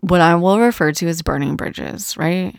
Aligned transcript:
what 0.00 0.20
I 0.20 0.34
will 0.34 0.58
refer 0.58 0.92
to 0.92 1.08
as 1.08 1.22
burning 1.22 1.56
bridges, 1.56 2.16
right? 2.16 2.54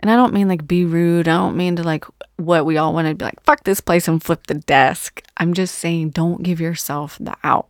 And 0.00 0.10
I 0.10 0.16
don't 0.16 0.32
mean 0.32 0.48
like 0.48 0.66
be 0.66 0.84
rude. 0.84 1.28
I 1.28 1.36
don't 1.36 1.56
mean 1.56 1.76
to 1.76 1.82
like 1.82 2.04
what 2.36 2.66
we 2.66 2.76
all 2.76 2.92
want 2.92 3.08
to 3.08 3.14
be 3.14 3.24
like, 3.24 3.42
fuck 3.44 3.64
this 3.64 3.80
place 3.80 4.08
and 4.08 4.22
flip 4.22 4.46
the 4.46 4.54
desk. 4.54 5.22
I'm 5.36 5.54
just 5.54 5.76
saying 5.76 6.10
don't 6.10 6.42
give 6.42 6.60
yourself 6.60 7.16
the 7.18 7.34
out. 7.44 7.66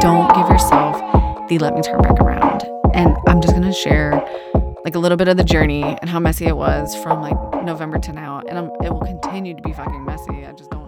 Don't 0.00 0.34
give 0.34 0.48
yourself 0.48 1.48
the 1.48 1.58
let 1.58 1.74
me 1.74 1.82
turn 1.82 2.00
back 2.00 2.20
around. 2.20 2.62
And 2.94 3.16
I'm 3.26 3.40
just 3.40 3.54
going 3.54 3.66
to 3.66 3.72
share 3.72 4.12
like 4.84 4.94
a 4.94 4.98
little 4.98 5.16
bit 5.16 5.28
of 5.28 5.36
the 5.36 5.44
journey 5.44 5.82
and 5.82 6.08
how 6.08 6.18
messy 6.18 6.46
it 6.46 6.56
was 6.56 6.94
from 6.96 7.20
like 7.20 7.36
November 7.64 7.98
to 7.98 8.12
now. 8.12 8.42
And 8.48 8.58
I'm, 8.58 8.66
it 8.82 8.92
will 8.92 9.00
continue 9.00 9.54
to 9.54 9.62
be 9.62 9.72
fucking 9.72 10.04
messy. 10.04 10.44
I 10.46 10.52
just 10.52 10.70
don't 10.70 10.81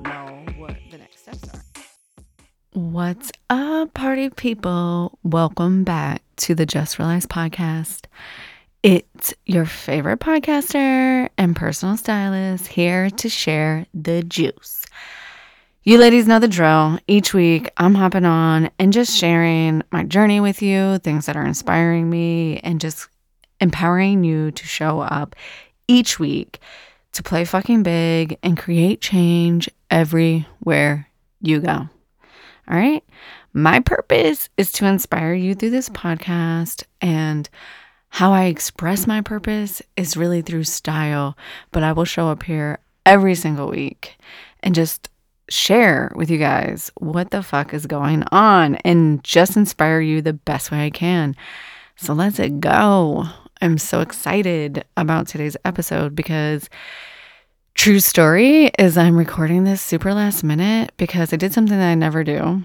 What's 2.74 3.30
up, 3.50 3.94
party 3.94 4.30
people? 4.30 5.16
Welcome 5.22 5.84
back 5.84 6.22
to 6.38 6.56
the 6.56 6.66
Just 6.66 6.98
Realized 6.98 7.28
podcast. 7.28 8.06
It's 8.82 9.32
your 9.46 9.64
favorite 9.64 10.18
podcaster 10.18 11.28
and 11.38 11.54
personal 11.54 11.96
stylist 11.96 12.66
here 12.66 13.10
to 13.10 13.28
share 13.28 13.86
the 13.94 14.24
juice. 14.24 14.86
You 15.84 15.98
ladies 15.98 16.26
know 16.26 16.40
the 16.40 16.48
drill. 16.48 16.98
Each 17.06 17.32
week, 17.32 17.70
I'm 17.76 17.94
hopping 17.94 18.24
on 18.24 18.70
and 18.80 18.92
just 18.92 19.16
sharing 19.16 19.84
my 19.92 20.02
journey 20.02 20.40
with 20.40 20.60
you, 20.60 20.98
things 20.98 21.26
that 21.26 21.36
are 21.36 21.46
inspiring 21.46 22.10
me, 22.10 22.58
and 22.64 22.80
just 22.80 23.06
empowering 23.60 24.24
you 24.24 24.50
to 24.50 24.66
show 24.66 24.98
up 24.98 25.36
each 25.86 26.18
week 26.18 26.58
to 27.12 27.22
play 27.22 27.44
fucking 27.44 27.84
big 27.84 28.36
and 28.42 28.58
create 28.58 29.00
change 29.00 29.70
everywhere 29.92 31.08
you 31.40 31.60
go. 31.60 31.88
All 32.68 32.76
right. 32.76 33.04
My 33.52 33.80
purpose 33.80 34.48
is 34.56 34.72
to 34.72 34.86
inspire 34.86 35.34
you 35.34 35.54
through 35.54 35.70
this 35.70 35.88
podcast 35.88 36.84
and 37.00 37.48
how 38.08 38.32
I 38.32 38.44
express 38.44 39.06
my 39.06 39.20
purpose 39.20 39.82
is 39.96 40.16
really 40.16 40.40
through 40.40 40.64
style, 40.64 41.36
but 41.72 41.82
I 41.82 41.92
will 41.92 42.04
show 42.04 42.28
up 42.28 42.44
here 42.44 42.78
every 43.04 43.34
single 43.34 43.68
week 43.68 44.16
and 44.62 44.74
just 44.74 45.10
share 45.48 46.10
with 46.14 46.30
you 46.30 46.38
guys 46.38 46.90
what 46.98 47.30
the 47.30 47.42
fuck 47.42 47.74
is 47.74 47.86
going 47.86 48.24
on 48.32 48.76
and 48.76 49.22
just 49.22 49.56
inspire 49.56 50.00
you 50.00 50.22
the 50.22 50.32
best 50.32 50.70
way 50.70 50.86
I 50.86 50.90
can. 50.90 51.36
So 51.96 52.12
let's 52.12 52.40
go. 52.60 53.24
I'm 53.60 53.78
so 53.78 54.00
excited 54.00 54.84
about 54.96 55.28
today's 55.28 55.56
episode 55.64 56.14
because 56.14 56.68
true 57.74 58.00
story 58.00 58.70
is 58.78 58.96
I'm 58.96 59.16
recording 59.16 59.64
this 59.64 59.82
super 59.82 60.14
last 60.14 60.44
minute 60.44 60.92
because 60.96 61.32
I 61.32 61.36
did 61.36 61.52
something 61.52 61.76
that 61.76 61.90
I 61.90 61.94
never 61.94 62.24
do 62.24 62.64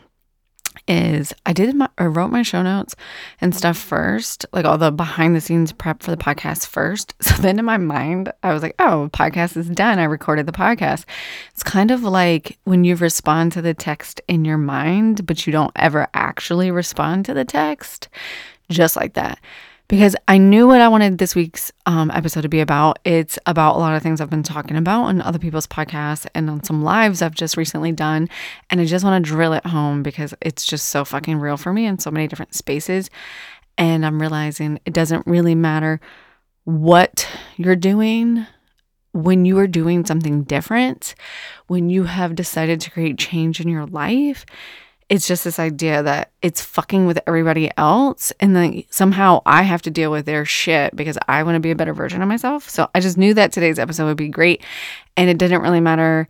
is 0.87 1.33
I 1.45 1.53
did 1.53 1.75
my 1.75 1.89
I 1.97 2.05
wrote 2.05 2.31
my 2.31 2.41
show 2.41 2.61
notes 2.61 2.95
and 3.41 3.53
stuff 3.53 3.77
first, 3.77 4.45
like 4.53 4.65
all 4.65 4.77
the 4.77 4.91
behind 4.91 5.35
the 5.35 5.41
scenes 5.41 5.71
prep 5.71 6.03
for 6.03 6.11
the 6.11 6.17
podcast 6.17 6.67
first. 6.67 7.13
So 7.21 7.41
then 7.41 7.59
in 7.59 7.65
my 7.65 7.77
mind, 7.77 8.31
I 8.43 8.53
was 8.53 8.61
like, 8.61 8.75
oh, 8.79 9.09
podcast 9.13 9.55
is 9.57 9.69
done. 9.69 9.99
I 9.99 10.05
recorded 10.05 10.45
the 10.45 10.51
podcast. 10.51 11.05
It's 11.51 11.63
kind 11.63 11.91
of 11.91 12.03
like 12.03 12.57
when 12.63 12.83
you 12.83 12.95
respond 12.95 13.51
to 13.53 13.61
the 13.61 13.73
text 13.73 14.21
in 14.27 14.45
your 14.45 14.57
mind, 14.57 15.25
but 15.25 15.45
you 15.45 15.53
don't 15.53 15.71
ever 15.75 16.07
actually 16.13 16.71
respond 16.71 17.25
to 17.25 17.33
the 17.33 17.45
text. 17.45 18.09
Just 18.69 18.95
like 18.95 19.13
that 19.13 19.39
because 19.89 20.15
I 20.27 20.37
knew 20.37 20.67
what 20.67 20.81
I 20.81 20.87
wanted 20.87 21.17
this 21.17 21.33
week's 21.35 21.71
um, 21.87 22.11
episode 22.11 22.41
to 22.41 22.47
be 22.47 22.61
about. 22.61 22.99
It's 23.03 23.39
about 23.47 23.75
a 23.75 23.79
lot 23.79 23.95
of 23.95 24.03
things 24.03 24.21
I've 24.21 24.29
been 24.29 24.43
talking 24.43 24.77
about 24.77 25.05
on 25.05 25.19
other 25.19 25.39
people's 25.39 25.65
podcasts 25.65 26.27
and 26.35 26.47
on 26.47 26.63
some 26.63 26.83
lives 26.83 27.23
I've 27.23 27.33
just 27.33 27.57
recently 27.57 27.91
done. 27.91 28.29
And 28.69 28.79
I 28.79 28.85
just 28.85 29.03
want 29.03 29.25
to 29.25 29.29
drill 29.29 29.51
it 29.51 29.65
home 29.65 30.03
because 30.03 30.35
it's 30.41 30.63
just 30.63 30.89
so 30.89 31.03
fucking 31.03 31.39
real 31.39 31.57
for 31.57 31.73
me 31.73 31.87
in 31.87 31.97
so 31.97 32.11
many 32.11 32.27
different 32.27 32.53
spaces. 32.53 33.09
And 33.79 34.05
I'm 34.05 34.21
realizing 34.21 34.79
it 34.85 34.93
doesn't 34.93 35.25
really 35.25 35.55
matter 35.55 35.99
what 36.65 37.27
you're 37.57 37.75
doing 37.75 38.45
when 39.13 39.43
you 39.43 39.57
are 39.57 39.67
doing 39.67 40.05
something 40.05 40.43
different, 40.43 41.15
when 41.65 41.89
you 41.89 42.03
have 42.03 42.35
decided 42.35 42.79
to 42.81 42.91
create 42.91 43.17
change 43.17 43.59
in 43.59 43.67
your 43.67 43.87
life 43.87 44.45
it's 45.09 45.27
just 45.27 45.43
this 45.43 45.59
idea 45.59 46.03
that 46.03 46.31
it's 46.41 46.61
fucking 46.61 47.07
with 47.07 47.19
everybody 47.25 47.71
else 47.77 48.31
and 48.39 48.55
then 48.55 48.83
somehow 48.91 49.41
I 49.45 49.63
have 49.63 49.81
to 49.83 49.91
deal 49.91 50.11
with 50.11 50.25
their 50.25 50.45
shit 50.45 50.95
because 50.95 51.17
I 51.27 51.43
want 51.43 51.55
to 51.55 51.59
be 51.59 51.71
a 51.71 51.75
better 51.75 51.93
version 51.93 52.21
of 52.21 52.27
myself. 52.27 52.69
So 52.69 52.89
I 52.93 52.99
just 52.99 53.17
knew 53.17 53.33
that 53.33 53.51
today's 53.51 53.79
episode 53.79 54.05
would 54.05 54.17
be 54.17 54.29
great 54.29 54.63
and 55.17 55.29
it 55.29 55.37
didn't 55.37 55.61
really 55.61 55.81
matter 55.81 56.27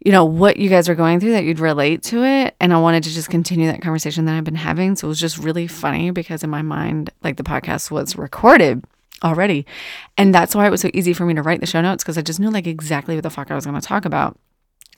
you 0.00 0.12
know 0.12 0.24
what 0.24 0.58
you 0.58 0.68
guys 0.68 0.88
are 0.88 0.94
going 0.94 1.18
through 1.18 1.32
that 1.32 1.44
you'd 1.44 1.58
relate 1.58 2.02
to 2.04 2.22
it 2.22 2.54
and 2.60 2.72
I 2.72 2.78
wanted 2.78 3.02
to 3.04 3.10
just 3.10 3.30
continue 3.30 3.66
that 3.66 3.82
conversation 3.82 4.26
that 4.26 4.36
I've 4.36 4.44
been 4.44 4.54
having. 4.54 4.94
So 4.94 5.06
it 5.06 5.08
was 5.08 5.20
just 5.20 5.38
really 5.38 5.66
funny 5.66 6.10
because 6.10 6.44
in 6.44 6.50
my 6.50 6.62
mind 6.62 7.10
like 7.22 7.36
the 7.36 7.42
podcast 7.42 7.90
was 7.90 8.16
recorded 8.16 8.84
already. 9.24 9.66
And 10.16 10.34
that's 10.34 10.54
why 10.54 10.66
it 10.66 10.70
was 10.70 10.80
so 10.80 10.90
easy 10.94 11.12
for 11.12 11.24
me 11.26 11.34
to 11.34 11.42
write 11.42 11.60
the 11.60 11.66
show 11.66 11.80
notes 11.80 12.04
because 12.04 12.18
I 12.18 12.22
just 12.22 12.40
knew 12.40 12.50
like 12.50 12.66
exactly 12.66 13.16
what 13.16 13.22
the 13.22 13.30
fuck 13.30 13.50
I 13.50 13.54
was 13.54 13.66
going 13.66 13.80
to 13.80 13.86
talk 13.86 14.04
about. 14.04 14.38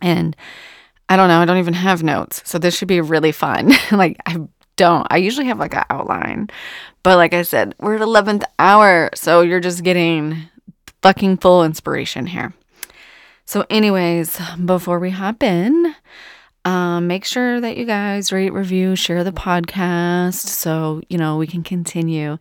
And 0.00 0.36
I 1.10 1.16
don't 1.16 1.28
know. 1.28 1.40
I 1.40 1.44
don't 1.44 1.58
even 1.58 1.74
have 1.74 2.04
notes. 2.04 2.40
So 2.46 2.58
this 2.58 2.76
should 2.76 2.88
be 2.88 3.00
really 3.00 3.32
fun. 3.32 3.72
like, 3.90 4.16
I 4.26 4.38
don't. 4.76 5.06
I 5.10 5.16
usually 5.16 5.46
have 5.46 5.58
like 5.58 5.74
an 5.74 5.84
outline. 5.90 6.48
But 7.02 7.16
like 7.16 7.34
I 7.34 7.42
said, 7.42 7.74
we're 7.80 7.96
at 7.96 8.00
11th 8.00 8.44
hour. 8.58 9.10
So 9.14 9.42
you're 9.42 9.60
just 9.60 9.82
getting 9.82 10.48
fucking 11.02 11.38
full 11.38 11.64
inspiration 11.64 12.26
here. 12.26 12.54
So, 13.44 13.66
anyways, 13.68 14.40
before 14.64 15.00
we 15.00 15.10
hop 15.10 15.42
in, 15.42 15.96
um, 16.64 17.08
make 17.08 17.24
sure 17.24 17.60
that 17.60 17.76
you 17.76 17.84
guys 17.84 18.30
rate, 18.30 18.52
review, 18.52 18.94
share 18.94 19.24
the 19.24 19.32
podcast 19.32 20.46
so, 20.46 21.00
you 21.08 21.18
know, 21.18 21.36
we 21.36 21.48
can 21.48 21.64
continue 21.64 22.38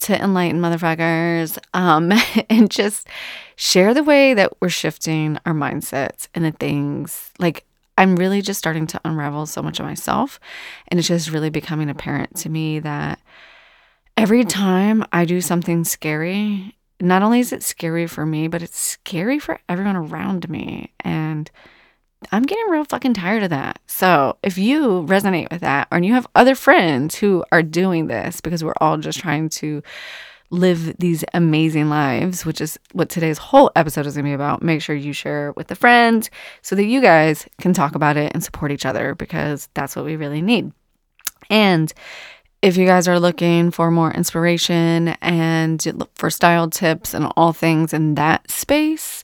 to 0.00 0.22
enlighten 0.22 0.60
motherfuckers 0.60 1.58
um, 1.72 2.12
and 2.50 2.70
just 2.70 3.08
share 3.56 3.94
the 3.94 4.04
way 4.04 4.34
that 4.34 4.52
we're 4.60 4.68
shifting 4.68 5.38
our 5.44 5.54
mindsets 5.54 6.28
and 6.34 6.44
the 6.44 6.52
things 6.52 7.32
like 7.40 7.64
I'm 7.96 8.16
really 8.16 8.42
just 8.42 8.58
starting 8.58 8.86
to 8.88 9.00
unravel 9.04 9.46
so 9.46 9.62
much 9.62 9.80
of 9.80 9.86
myself. 9.86 10.40
And 10.88 10.98
it's 10.98 11.08
just 11.08 11.30
really 11.30 11.50
becoming 11.50 11.90
apparent 11.90 12.36
to 12.38 12.48
me 12.48 12.78
that 12.80 13.20
every 14.16 14.44
time 14.44 15.04
I 15.12 15.24
do 15.24 15.40
something 15.40 15.84
scary, 15.84 16.76
not 17.00 17.22
only 17.22 17.40
is 17.40 17.52
it 17.52 17.62
scary 17.62 18.06
for 18.06 18.26
me, 18.26 18.48
but 18.48 18.62
it's 18.62 18.78
scary 18.78 19.38
for 19.38 19.60
everyone 19.68 19.96
around 19.96 20.48
me. 20.48 20.92
And 21.00 21.50
I'm 22.32 22.42
getting 22.42 22.70
real 22.70 22.84
fucking 22.84 23.14
tired 23.14 23.42
of 23.42 23.50
that. 23.50 23.80
So 23.86 24.38
if 24.42 24.56
you 24.56 25.04
resonate 25.06 25.50
with 25.50 25.60
that, 25.60 25.88
or 25.92 25.98
you 25.98 26.14
have 26.14 26.26
other 26.34 26.54
friends 26.54 27.16
who 27.16 27.44
are 27.52 27.62
doing 27.62 28.06
this 28.06 28.40
because 28.40 28.64
we're 28.64 28.74
all 28.80 28.96
just 28.96 29.18
trying 29.18 29.48
to 29.50 29.82
live 30.50 30.96
these 30.98 31.24
amazing 31.34 31.88
lives, 31.88 32.44
which 32.44 32.60
is 32.60 32.78
what 32.92 33.08
today's 33.08 33.38
whole 33.38 33.70
episode 33.76 34.06
is 34.06 34.14
going 34.14 34.24
to 34.24 34.28
be 34.28 34.34
about. 34.34 34.62
Make 34.62 34.82
sure 34.82 34.94
you 34.94 35.12
share 35.12 35.52
with 35.52 35.70
a 35.70 35.74
friend 35.74 36.28
so 36.62 36.76
that 36.76 36.84
you 36.84 37.00
guys 37.00 37.46
can 37.60 37.72
talk 37.72 37.94
about 37.94 38.16
it 38.16 38.32
and 38.34 38.42
support 38.42 38.70
each 38.70 38.86
other 38.86 39.14
because 39.14 39.68
that's 39.74 39.96
what 39.96 40.04
we 40.04 40.16
really 40.16 40.42
need. 40.42 40.72
And 41.50 41.92
if 42.62 42.76
you 42.76 42.86
guys 42.86 43.06
are 43.08 43.20
looking 43.20 43.70
for 43.70 43.90
more 43.90 44.10
inspiration 44.12 45.08
and 45.20 46.08
for 46.14 46.30
style 46.30 46.70
tips 46.70 47.12
and 47.12 47.30
all 47.36 47.52
things 47.52 47.92
in 47.92 48.14
that 48.14 48.50
space, 48.50 49.22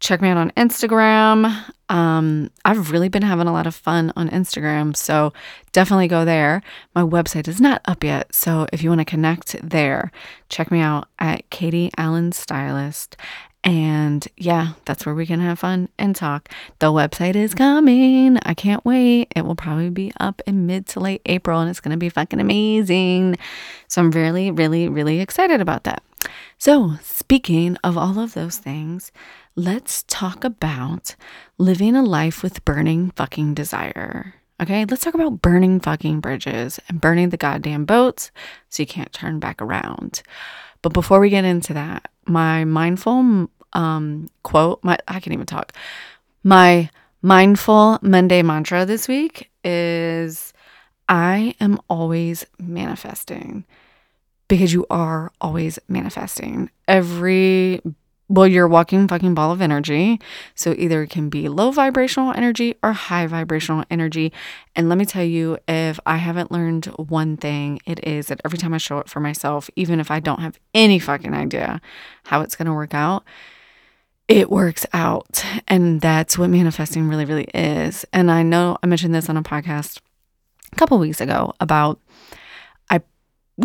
check 0.00 0.20
me 0.20 0.28
out 0.28 0.36
on 0.36 0.50
Instagram. 0.52 1.52
Um, 1.88 2.50
I've 2.64 2.90
really 2.90 3.08
been 3.08 3.22
having 3.22 3.46
a 3.46 3.52
lot 3.52 3.66
of 3.66 3.74
fun 3.74 4.12
on 4.16 4.28
Instagram, 4.28 4.96
so 4.96 5.32
definitely 5.72 6.08
go 6.08 6.24
there. 6.24 6.62
My 6.94 7.02
website 7.02 7.48
is 7.48 7.60
not 7.60 7.80
up 7.86 8.04
yet, 8.04 8.34
so 8.34 8.66
if 8.72 8.82
you 8.82 8.90
want 8.90 9.00
to 9.00 9.04
connect 9.04 9.56
there, 9.68 10.12
check 10.48 10.70
me 10.70 10.80
out 10.80 11.08
at 11.18 11.48
Katie 11.50 11.90
Allen 11.96 12.32
Stylist. 12.32 13.16
And 13.64 14.26
yeah, 14.36 14.74
that's 14.84 15.04
where 15.04 15.14
we 15.14 15.26
can 15.26 15.40
have 15.40 15.58
fun 15.58 15.88
and 15.98 16.14
talk. 16.14 16.48
The 16.78 16.92
website 16.92 17.34
is 17.34 17.54
coming. 17.54 18.38
I 18.44 18.54
can't 18.54 18.84
wait. 18.84 19.32
It 19.34 19.44
will 19.44 19.56
probably 19.56 19.90
be 19.90 20.12
up 20.20 20.40
in 20.46 20.66
mid 20.66 20.86
to 20.88 21.00
late 21.00 21.22
April 21.26 21.60
and 21.60 21.68
it's 21.68 21.80
going 21.80 21.90
to 21.90 21.98
be 21.98 22.08
fucking 22.08 22.40
amazing. 22.40 23.36
So 23.88 24.00
I'm 24.00 24.10
really, 24.12 24.50
really, 24.50 24.88
really 24.88 25.20
excited 25.20 25.60
about 25.60 25.84
that. 25.84 26.02
So, 26.56 26.94
speaking 27.02 27.76
of 27.84 27.96
all 27.96 28.18
of 28.18 28.34
those 28.34 28.58
things, 28.58 29.12
let's 29.58 30.04
talk 30.04 30.44
about 30.44 31.16
living 31.58 31.96
a 31.96 32.02
life 32.02 32.44
with 32.44 32.64
burning 32.64 33.10
fucking 33.16 33.54
desire. 33.54 34.34
Okay, 34.62 34.84
let's 34.84 35.02
talk 35.02 35.14
about 35.14 35.42
burning 35.42 35.80
fucking 35.80 36.20
bridges 36.20 36.78
and 36.88 37.00
burning 37.00 37.30
the 37.30 37.36
goddamn 37.36 37.84
boats 37.84 38.30
so 38.68 38.84
you 38.84 38.86
can't 38.86 39.12
turn 39.12 39.40
back 39.40 39.60
around. 39.60 40.22
But 40.80 40.92
before 40.92 41.18
we 41.18 41.28
get 41.28 41.44
into 41.44 41.74
that, 41.74 42.08
my 42.24 42.64
mindful 42.64 43.50
um, 43.72 44.28
quote, 44.44 44.82
my 44.84 44.96
I 45.08 45.14
can't 45.14 45.34
even 45.34 45.46
talk. 45.46 45.72
My 46.44 46.88
mindful 47.20 47.98
Monday 48.00 48.42
mantra 48.42 48.86
this 48.86 49.08
week 49.08 49.50
is 49.64 50.52
I 51.08 51.56
am 51.60 51.80
always 51.90 52.46
manifesting 52.60 53.64
because 54.46 54.72
you 54.72 54.86
are 54.88 55.32
always 55.40 55.80
manifesting. 55.88 56.70
Every 56.86 57.82
well, 58.28 58.46
you're 58.46 58.68
walking 58.68 59.08
fucking 59.08 59.34
ball 59.34 59.52
of 59.52 59.62
energy. 59.62 60.20
So 60.54 60.74
either 60.76 61.02
it 61.02 61.10
can 61.10 61.30
be 61.30 61.48
low 61.48 61.70
vibrational 61.70 62.32
energy 62.32 62.76
or 62.82 62.92
high 62.92 63.26
vibrational 63.26 63.84
energy. 63.90 64.32
And 64.76 64.88
let 64.88 64.98
me 64.98 65.06
tell 65.06 65.24
you, 65.24 65.58
if 65.66 65.98
I 66.04 66.18
haven't 66.18 66.52
learned 66.52 66.86
one 66.96 67.36
thing, 67.38 67.80
it 67.86 68.06
is 68.06 68.26
that 68.26 68.40
every 68.44 68.58
time 68.58 68.74
I 68.74 68.78
show 68.78 68.98
up 68.98 69.08
for 69.08 69.20
myself, 69.20 69.70
even 69.76 69.98
if 69.98 70.10
I 70.10 70.20
don't 70.20 70.40
have 70.40 70.58
any 70.74 70.98
fucking 70.98 71.32
idea 71.32 71.80
how 72.24 72.42
it's 72.42 72.54
going 72.54 72.66
to 72.66 72.74
work 72.74 72.92
out, 72.92 73.24
it 74.28 74.50
works 74.50 74.84
out. 74.92 75.42
And 75.66 76.02
that's 76.02 76.36
what 76.36 76.50
manifesting 76.50 77.08
really, 77.08 77.24
really 77.24 77.48
is. 77.54 78.04
And 78.12 78.30
I 78.30 78.42
know 78.42 78.76
I 78.82 78.86
mentioned 78.86 79.14
this 79.14 79.30
on 79.30 79.38
a 79.38 79.42
podcast 79.42 80.00
a 80.70 80.76
couple 80.76 80.98
weeks 80.98 81.22
ago 81.22 81.54
about 81.60 81.98
I 82.90 83.00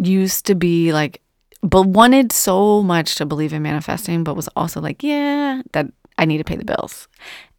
used 0.02 0.46
to 0.46 0.56
be 0.56 0.94
like 0.94 1.22
but 1.64 1.84
wanted 1.84 2.32
so 2.32 2.84
much 2.84 3.16
to 3.16 3.26
believe 3.26 3.54
in 3.54 3.64
manifesting, 3.64 4.24
but 4.24 4.36
was 4.36 4.50
also 4.50 4.82
like, 4.82 5.02
yeah, 5.02 5.62
that 5.72 5.88
I 6.18 6.26
need 6.26 6.38
to 6.38 6.44
pay 6.44 6.58
the 6.58 6.66
bills. 6.66 7.08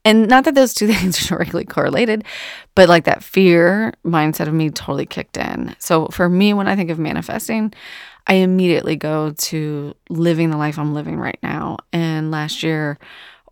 And 0.05 0.29
not 0.29 0.45
that 0.45 0.55
those 0.55 0.75
two 0.75 0.87
things 0.93 1.25
are 1.25 1.37
directly 1.37 1.65
correlated, 1.65 2.25
but 2.75 2.89
like 2.89 3.05
that 3.05 3.25
fear 3.25 3.95
mindset 4.05 4.47
of 4.47 4.55
me 4.55 4.71
totally 4.71 5.07
kicked 5.07 5.39
in. 5.39 5.75
So 5.79 6.07
for 6.09 6.29
me, 6.29 6.53
when 6.53 6.69
I 6.69 6.77
think 6.77 6.91
of 6.91 6.99
manifesting, 6.99 7.73
I 8.27 8.35
immediately 8.35 8.97
go 8.97 9.33
to 9.33 9.95
living 10.09 10.51
the 10.51 10.57
life 10.57 10.79
I'm 10.79 10.95
living 10.95 11.19
right 11.19 11.39
now. 11.43 11.79
And 11.93 12.31
last 12.31 12.63
year, 12.63 12.99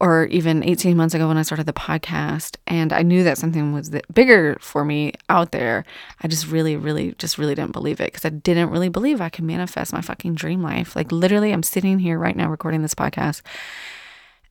or 0.03 0.25
even 0.27 0.65
18 0.65 0.97
months 0.97 1.15
ago 1.15 1.29
when 1.29 1.39
I 1.39 1.43
started 1.43 1.67
the 1.67 1.73
podcast 1.73 2.57
and 2.67 2.93
I 2.93 3.03
knew 3.03 3.23
that 3.23 3.39
something 3.39 3.73
was 3.73 3.89
bigger 4.13 4.59
for 4.61 4.85
me 4.85 5.13
out 5.29 5.53
there, 5.53 5.85
I 6.21 6.27
just 6.27 6.49
really, 6.49 6.75
really, 6.77 7.15
just 7.19 7.39
really 7.39 7.55
didn't 7.55 7.71
believe 7.71 8.01
it 8.01 8.07
because 8.07 8.25
I 8.25 8.31
didn't 8.31 8.71
really 8.71 8.89
believe 8.89 9.21
I 9.21 9.29
could 9.29 9.45
manifest 9.45 9.93
my 9.93 10.01
fucking 10.01 10.35
dream 10.35 10.61
life. 10.61 10.97
Like, 10.97 11.13
literally, 11.13 11.53
I'm 11.53 11.63
sitting 11.63 12.01
here 12.01 12.19
right 12.19 12.35
now 12.35 12.51
recording 12.51 12.83
this 12.83 12.97
podcast 12.97 13.43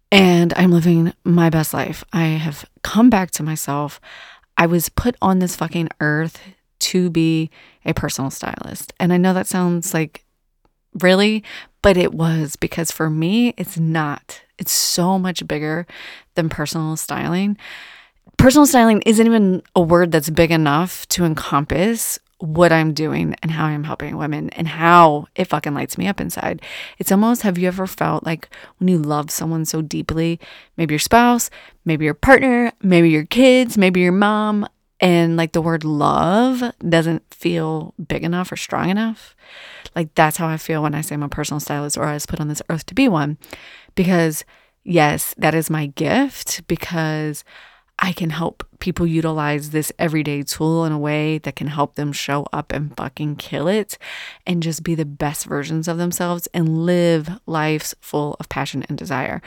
and 0.10 0.54
I'm 0.56 0.72
living 0.72 1.12
my 1.26 1.50
best 1.50 1.74
life. 1.74 2.06
I 2.14 2.28
have 2.28 2.64
come 2.82 3.10
back 3.10 3.32
to 3.32 3.44
myself. 3.44 4.00
I 4.56 4.68
was 4.68 4.88
put 4.88 5.18
on 5.22 5.40
this 5.40 5.58
fucking 5.58 5.90
earth 6.00 6.40
to 6.80 7.10
be 7.10 7.50
a 7.84 7.94
personal 7.94 8.32
stylist. 8.32 8.94
And 9.02 9.12
I 9.12 9.18
know 9.18 9.34
that 9.34 9.48
sounds 9.48 9.94
like 9.94 10.24
really, 11.00 11.44
but 11.82 11.98
it 11.98 12.14
was 12.14 12.56
because 12.56 12.92
for 12.92 13.10
me, 13.10 13.54
it's 13.58 13.78
not 13.78 14.42
it's 14.58 14.72
so 14.72 15.18
much 15.18 15.46
bigger 15.48 15.88
than 16.36 16.48
personal 16.48 16.96
styling. 16.96 17.58
Personal 18.38 18.68
styling 18.68 19.02
isn't 19.08 19.26
even 19.26 19.64
a 19.76 19.82
word 19.82 20.12
that's 20.12 20.30
big 20.30 20.52
enough 20.52 21.08
to 21.10 21.26
encompass 21.26 22.20
what 22.42 22.72
I'm 22.72 22.94
doing 22.94 23.36
and 23.42 23.52
how 23.52 23.66
I'm 23.66 23.84
helping 23.84 24.18
women 24.18 24.50
and 24.52 24.68
how 24.68 25.28
it 25.36 25.46
fucking 25.46 25.74
lights 25.74 25.98
me 25.98 26.08
up 26.08 26.20
inside. 26.20 26.62
It's 26.98 27.12
almost 27.12 27.44
have 27.44 27.58
you 27.58 27.68
ever 27.68 27.88
felt 27.88 28.24
like 28.24 28.50
when 28.78 28.88
you 28.88 28.98
love 28.98 29.32
someone 29.32 29.66
so 29.66 29.82
deeply, 29.82 30.40
maybe 30.78 30.94
your 30.94 31.00
spouse, 31.00 31.50
maybe 31.86 32.06
your 32.06 32.14
partner, 32.14 32.72
maybe 32.82 33.10
your 33.10 33.26
kids, 33.26 33.78
maybe 33.78 34.02
your 34.02 34.12
mom, 34.12 34.68
and 35.02 35.36
like 35.36 35.52
the 35.52 35.62
word 35.62 35.84
love 35.84 36.64
doesn't 36.88 37.34
feel 37.34 37.94
big 38.08 38.24
enough 38.24 38.52
or 38.52 38.56
strong 38.56 38.90
enough? 38.90 39.36
Like 39.96 40.14
that's 40.16 40.38
how 40.38 40.48
I 40.48 40.58
feel 40.58 40.84
when 40.84 40.96
I 40.96 41.02
say 41.02 41.16
I'm 41.16 41.24
a 41.24 41.30
personal 41.30 41.60
stylist 41.60 41.98
or 41.98 42.06
I 42.06 42.14
was 42.14 42.26
put 42.26 42.40
on 42.40 42.48
this 42.48 42.62
earth 42.70 42.86
to 42.86 42.96
be 42.96 43.10
one 43.10 43.38
because 43.96 44.46
yes, 44.84 45.34
that 45.38 45.56
is 45.56 45.70
my 45.70 45.88
gift 45.88 46.66
because 46.68 47.44
I 48.04 48.14
can 48.14 48.32
help 48.32 48.66
people 48.80 49.06
utilize 49.06 49.70
this 49.70 49.92
everyday 50.00 50.42
tool 50.42 50.86
in 50.86 50.92
a 50.92 50.98
way 50.98 51.38
that 51.40 51.56
can 51.56 51.68
help 51.68 51.96
them 51.96 52.12
show 52.12 52.48
up 52.52 52.72
and 52.72 52.96
fucking 52.98 53.36
kill 53.36 53.68
it 53.68 53.98
and 54.48 54.64
just 54.64 54.82
be 54.84 54.96
the 54.96 55.06
best 55.06 55.46
versions 55.46 55.88
of 55.88 55.98
themselves 55.98 56.48
and 56.54 56.84
live 56.86 57.30
lives 57.46 57.94
full 58.02 58.36
of 58.40 58.50
passion 58.50 58.84
and 58.90 58.98
desire. 58.98 59.40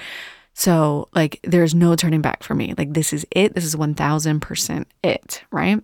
So, 0.54 1.08
like, 1.14 1.40
there's 1.42 1.74
no 1.74 1.96
turning 1.96 2.22
back 2.22 2.42
for 2.42 2.54
me. 2.54 2.74
Like, 2.78 2.94
this 2.94 3.12
is 3.12 3.26
it. 3.32 3.54
This 3.54 3.64
is 3.64 3.74
1000% 3.74 4.84
it, 5.02 5.42
right? 5.50 5.82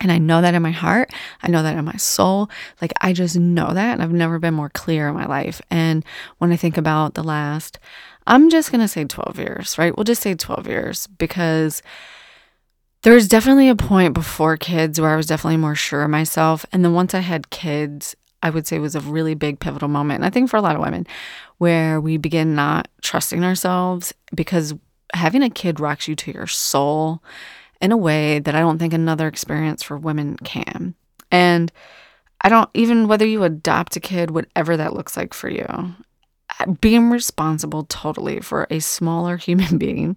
And 0.00 0.10
I 0.10 0.16
know 0.16 0.40
that 0.40 0.54
in 0.54 0.62
my 0.62 0.70
heart. 0.70 1.12
I 1.42 1.48
know 1.48 1.62
that 1.62 1.76
in 1.76 1.84
my 1.84 1.96
soul. 1.96 2.50
Like, 2.80 2.92
I 3.02 3.12
just 3.12 3.36
know 3.36 3.72
that. 3.74 3.92
And 3.92 4.02
I've 4.02 4.12
never 4.12 4.38
been 4.38 4.54
more 4.54 4.70
clear 4.70 5.08
in 5.08 5.14
my 5.14 5.26
life. 5.26 5.60
And 5.70 6.02
when 6.38 6.50
I 6.50 6.56
think 6.56 6.78
about 6.78 7.14
the 7.14 7.22
last, 7.22 7.78
I'm 8.26 8.48
just 8.48 8.72
going 8.72 8.80
to 8.80 8.88
say 8.88 9.04
12 9.04 9.38
years, 9.38 9.76
right? 9.76 9.94
We'll 9.94 10.04
just 10.04 10.22
say 10.22 10.34
12 10.34 10.66
years 10.66 11.06
because 11.06 11.82
there's 13.02 13.28
definitely 13.28 13.68
a 13.68 13.76
point 13.76 14.14
before 14.14 14.56
kids 14.56 14.98
where 14.98 15.10
I 15.10 15.16
was 15.16 15.26
definitely 15.26 15.58
more 15.58 15.74
sure 15.74 16.02
of 16.02 16.10
myself. 16.10 16.64
And 16.72 16.82
then 16.82 16.94
once 16.94 17.12
I 17.14 17.20
had 17.20 17.50
kids, 17.50 18.16
I 18.42 18.50
would 18.50 18.66
say 18.66 18.78
was 18.78 18.96
a 18.96 19.00
really 19.00 19.34
big 19.34 19.60
pivotal 19.60 19.88
moment. 19.88 20.18
And 20.18 20.24
I 20.24 20.30
think 20.30 20.48
for 20.48 20.56
a 20.56 20.62
lot 20.62 20.76
of 20.76 20.82
women, 20.82 21.06
where 21.58 22.00
we 22.00 22.16
begin 22.16 22.54
not 22.54 22.88
trusting 23.02 23.44
ourselves 23.44 24.14
because 24.34 24.74
having 25.12 25.42
a 25.42 25.50
kid 25.50 25.80
rocks 25.80 26.08
you 26.08 26.16
to 26.16 26.32
your 26.32 26.46
soul 26.46 27.22
in 27.80 27.92
a 27.92 27.96
way 27.96 28.38
that 28.38 28.54
I 28.54 28.60
don't 28.60 28.78
think 28.78 28.92
another 28.92 29.26
experience 29.26 29.82
for 29.82 29.96
women 29.96 30.36
can. 30.38 30.94
And 31.30 31.72
I 32.42 32.48
don't 32.48 32.70
even 32.74 33.08
whether 33.08 33.26
you 33.26 33.44
adopt 33.44 33.96
a 33.96 34.00
kid, 34.00 34.30
whatever 34.30 34.76
that 34.76 34.94
looks 34.94 35.16
like 35.16 35.34
for 35.34 35.48
you, 35.48 35.66
being 36.80 37.10
responsible 37.10 37.84
totally 37.84 38.40
for 38.40 38.66
a 38.70 38.80
smaller 38.80 39.36
human 39.38 39.78
being 39.78 40.16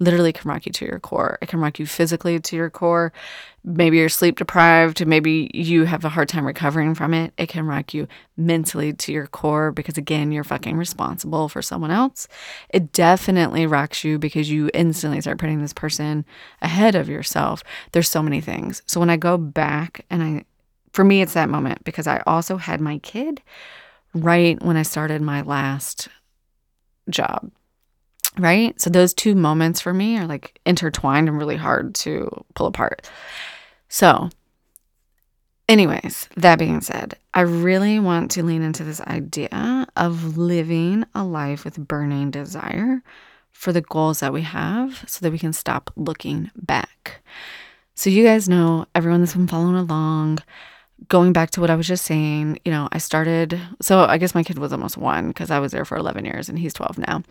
literally 0.00 0.32
can 0.32 0.48
rock 0.48 0.66
you 0.66 0.72
to 0.72 0.86
your 0.86 0.98
core. 0.98 1.38
It 1.40 1.48
can 1.48 1.60
rock 1.60 1.78
you 1.78 1.86
physically 1.86 2.40
to 2.40 2.56
your 2.56 2.70
core. 2.70 3.12
Maybe 3.62 3.98
you're 3.98 4.08
sleep 4.08 4.38
deprived, 4.38 5.06
maybe 5.06 5.50
you 5.52 5.84
have 5.84 6.04
a 6.04 6.08
hard 6.08 6.28
time 6.28 6.46
recovering 6.46 6.94
from 6.94 7.12
it. 7.12 7.34
It 7.36 7.48
can 7.48 7.66
rock 7.66 7.92
you 7.92 8.08
mentally 8.36 8.92
to 8.94 9.12
your 9.12 9.26
core 9.26 9.70
because, 9.70 9.98
again, 9.98 10.32
you're 10.32 10.44
fucking 10.44 10.76
responsible 10.76 11.48
for 11.48 11.60
someone 11.60 11.90
else. 11.90 12.26
It 12.70 12.92
definitely 12.92 13.66
rocks 13.66 14.02
you 14.02 14.18
because 14.18 14.50
you 14.50 14.70
instantly 14.72 15.20
start 15.20 15.38
putting 15.38 15.60
this 15.60 15.74
person 15.74 16.24
ahead 16.62 16.94
of 16.94 17.08
yourself. 17.08 17.62
There's 17.92 18.08
so 18.08 18.22
many 18.22 18.40
things. 18.40 18.82
So 18.86 18.98
when 18.98 19.10
I 19.10 19.16
go 19.18 19.36
back 19.36 20.06
and 20.08 20.22
I, 20.22 20.44
for 20.92 21.04
me, 21.04 21.20
it's 21.20 21.34
that 21.34 21.50
moment 21.50 21.84
because 21.84 22.06
I 22.06 22.22
also 22.26 22.56
had 22.56 22.80
my 22.80 22.98
kid 22.98 23.42
right 24.14 24.60
when 24.62 24.76
I 24.78 24.82
started 24.82 25.20
my 25.20 25.42
last 25.42 26.08
job 27.10 27.50
right? 28.38 28.80
So 28.80 28.90
those 28.90 29.14
two 29.14 29.34
moments 29.34 29.80
for 29.80 29.92
me 29.92 30.18
are 30.18 30.26
like 30.26 30.60
intertwined 30.64 31.28
and 31.28 31.38
really 31.38 31.56
hard 31.56 31.94
to 31.96 32.44
pull 32.54 32.66
apart. 32.66 33.08
So, 33.88 34.30
anyways, 35.68 36.28
that 36.36 36.58
being 36.58 36.80
said, 36.80 37.16
I 37.34 37.40
really 37.40 37.98
want 37.98 38.30
to 38.32 38.42
lean 38.42 38.62
into 38.62 38.84
this 38.84 39.00
idea 39.02 39.86
of 39.96 40.36
living 40.36 41.04
a 41.14 41.24
life 41.24 41.64
with 41.64 41.88
burning 41.88 42.30
desire 42.30 43.02
for 43.50 43.72
the 43.72 43.80
goals 43.80 44.20
that 44.20 44.32
we 44.32 44.42
have 44.42 45.04
so 45.06 45.18
that 45.20 45.32
we 45.32 45.38
can 45.38 45.52
stop 45.52 45.90
looking 45.96 46.50
back. 46.54 47.22
So, 47.94 48.08
you 48.08 48.24
guys 48.24 48.48
know, 48.48 48.86
everyone 48.94 49.20
that's 49.20 49.34
been 49.34 49.48
following 49.48 49.76
along, 49.76 50.38
going 51.08 51.32
back 51.32 51.50
to 51.50 51.60
what 51.60 51.68
I 51.68 51.76
was 51.76 51.86
just 51.86 52.04
saying, 52.04 52.58
you 52.64 52.70
know, 52.70 52.88
I 52.92 52.98
started, 52.98 53.60
so 53.82 54.04
I 54.04 54.18
guess 54.18 54.34
my 54.34 54.42
kid 54.42 54.58
was 54.58 54.72
almost 54.72 54.96
one 54.96 55.28
because 55.28 55.50
I 55.50 55.58
was 55.58 55.72
there 55.72 55.84
for 55.84 55.98
11 55.98 56.24
years 56.24 56.48
and 56.48 56.58
he's 56.58 56.72
12 56.72 56.98
now 56.98 57.22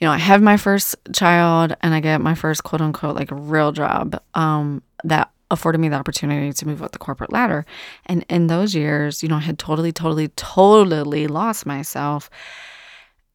you 0.00 0.06
know, 0.06 0.12
I 0.12 0.18
have 0.18 0.42
my 0.42 0.56
first 0.56 0.96
child 1.12 1.76
and 1.82 1.92
I 1.92 2.00
get 2.00 2.20
my 2.20 2.34
first 2.34 2.64
quote 2.64 2.80
unquote 2.80 3.16
like 3.16 3.28
real 3.30 3.70
job 3.70 4.20
um, 4.34 4.82
that 5.04 5.30
afforded 5.50 5.78
me 5.78 5.88
the 5.88 5.96
opportunity 5.96 6.52
to 6.52 6.66
move 6.66 6.82
up 6.82 6.92
the 6.92 6.98
corporate 6.98 7.32
ladder. 7.32 7.66
And 8.06 8.24
in 8.30 8.46
those 8.46 8.74
years, 8.74 9.22
you 9.22 9.28
know, 9.28 9.36
I 9.36 9.40
had 9.40 9.58
totally, 9.58 9.92
totally, 9.92 10.28
totally 10.28 11.26
lost 11.26 11.66
myself. 11.66 12.30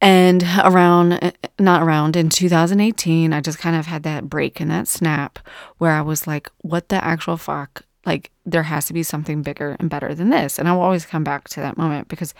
And 0.00 0.42
around, 0.64 1.32
not 1.58 1.82
around, 1.82 2.16
in 2.16 2.28
2018, 2.28 3.32
I 3.32 3.40
just 3.40 3.58
kind 3.58 3.76
of 3.76 3.86
had 3.86 4.02
that 4.02 4.28
break 4.28 4.60
and 4.60 4.70
that 4.70 4.88
snap 4.88 5.38
where 5.78 5.92
I 5.92 6.02
was 6.02 6.26
like, 6.26 6.50
what 6.58 6.88
the 6.88 7.02
actual 7.02 7.36
fuck? 7.36 7.82
Like, 8.04 8.30
there 8.44 8.62
has 8.62 8.86
to 8.86 8.92
be 8.92 9.02
something 9.02 9.42
bigger 9.42 9.76
and 9.80 9.90
better 9.90 10.14
than 10.14 10.30
this. 10.30 10.58
And 10.58 10.68
I 10.68 10.72
will 10.72 10.82
always 10.82 11.06
come 11.06 11.24
back 11.24 11.48
to 11.50 11.60
that 11.60 11.78
moment 11.78 12.08
because 12.08 12.34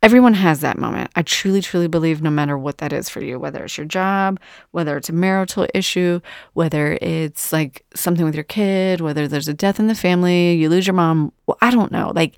Everyone 0.00 0.34
has 0.34 0.60
that 0.60 0.78
moment. 0.78 1.10
I 1.16 1.22
truly, 1.22 1.60
truly 1.60 1.88
believe 1.88 2.22
no 2.22 2.30
matter 2.30 2.56
what 2.56 2.78
that 2.78 2.92
is 2.92 3.08
for 3.08 3.20
you, 3.20 3.38
whether 3.38 3.64
it's 3.64 3.76
your 3.76 3.86
job, 3.86 4.38
whether 4.70 4.96
it's 4.96 5.08
a 5.08 5.12
marital 5.12 5.66
issue, 5.74 6.20
whether 6.52 6.96
it's 7.02 7.52
like 7.52 7.84
something 7.94 8.24
with 8.24 8.36
your 8.36 8.44
kid, 8.44 9.00
whether 9.00 9.26
there's 9.26 9.48
a 9.48 9.54
death 9.54 9.80
in 9.80 9.88
the 9.88 9.96
family, 9.96 10.52
you 10.54 10.68
lose 10.68 10.86
your 10.86 10.94
mom, 10.94 11.32
well, 11.46 11.58
I 11.60 11.72
don't 11.72 11.90
know, 11.90 12.12
like 12.14 12.36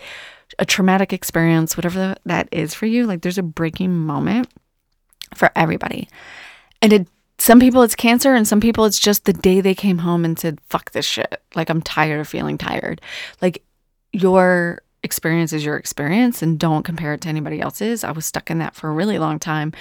a 0.58 0.64
traumatic 0.64 1.12
experience, 1.12 1.76
whatever 1.76 2.14
that 2.24 2.48
is 2.50 2.72
for 2.72 2.86
you, 2.86 3.06
like 3.06 3.20
there's 3.20 3.38
a 3.38 3.42
breaking 3.42 3.94
moment 3.94 4.48
for 5.34 5.50
everybody. 5.54 6.08
And 6.80 6.92
it 6.92 7.08
some 7.40 7.58
people 7.58 7.82
it's 7.82 7.94
cancer 7.96 8.34
and 8.34 8.46
some 8.46 8.60
people 8.60 8.84
it's 8.84 8.98
just 8.98 9.24
the 9.24 9.32
day 9.32 9.62
they 9.62 9.74
came 9.74 9.98
home 9.98 10.26
and 10.26 10.38
said 10.38 10.60
fuck 10.68 10.90
this 10.90 11.06
shit 11.06 11.42
like 11.54 11.70
i'm 11.70 11.80
tired 11.80 12.20
of 12.20 12.28
feeling 12.28 12.58
tired 12.58 13.00
like 13.40 13.64
your 14.12 14.82
experience 15.02 15.52
is 15.52 15.64
your 15.64 15.76
experience 15.76 16.42
and 16.42 16.58
don't 16.58 16.82
compare 16.82 17.14
it 17.14 17.20
to 17.22 17.28
anybody 17.28 17.60
else's. 17.60 18.04
I 18.04 18.12
was 18.12 18.26
stuck 18.26 18.50
in 18.50 18.58
that 18.58 18.74
for 18.74 18.88
a 18.88 18.92
really 18.92 19.18
long 19.18 19.38
time. 19.38 19.72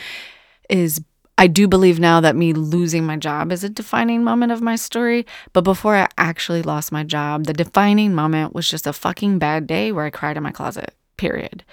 Is 0.70 1.02
I 1.40 1.48
do 1.48 1.70
believe 1.70 2.02
now 2.02 2.20
that 2.20 2.36
me 2.36 2.52
losing 2.52 3.06
my 3.06 3.16
job 3.16 3.54
is 3.54 3.64
a 3.64 3.70
defining 3.70 4.26
moment 4.26 4.52
of 4.52 4.62
my 4.62 4.76
story. 4.76 5.26
But 5.54 5.64
before 5.64 5.96
I 5.96 6.10
actually 6.18 6.62
lost 6.62 6.92
my 6.92 7.06
job, 7.06 7.46
the 7.46 7.54
defining 7.54 8.14
moment 8.14 8.54
was 8.54 8.70
just 8.70 8.86
a 8.86 8.92
fucking 8.92 9.40
bad 9.40 9.66
day 9.66 9.94
where 9.94 10.04
I 10.04 10.10
cried 10.10 10.36
in 10.36 10.44
my 10.44 10.52
closet, 10.52 10.94
period. 11.16 11.64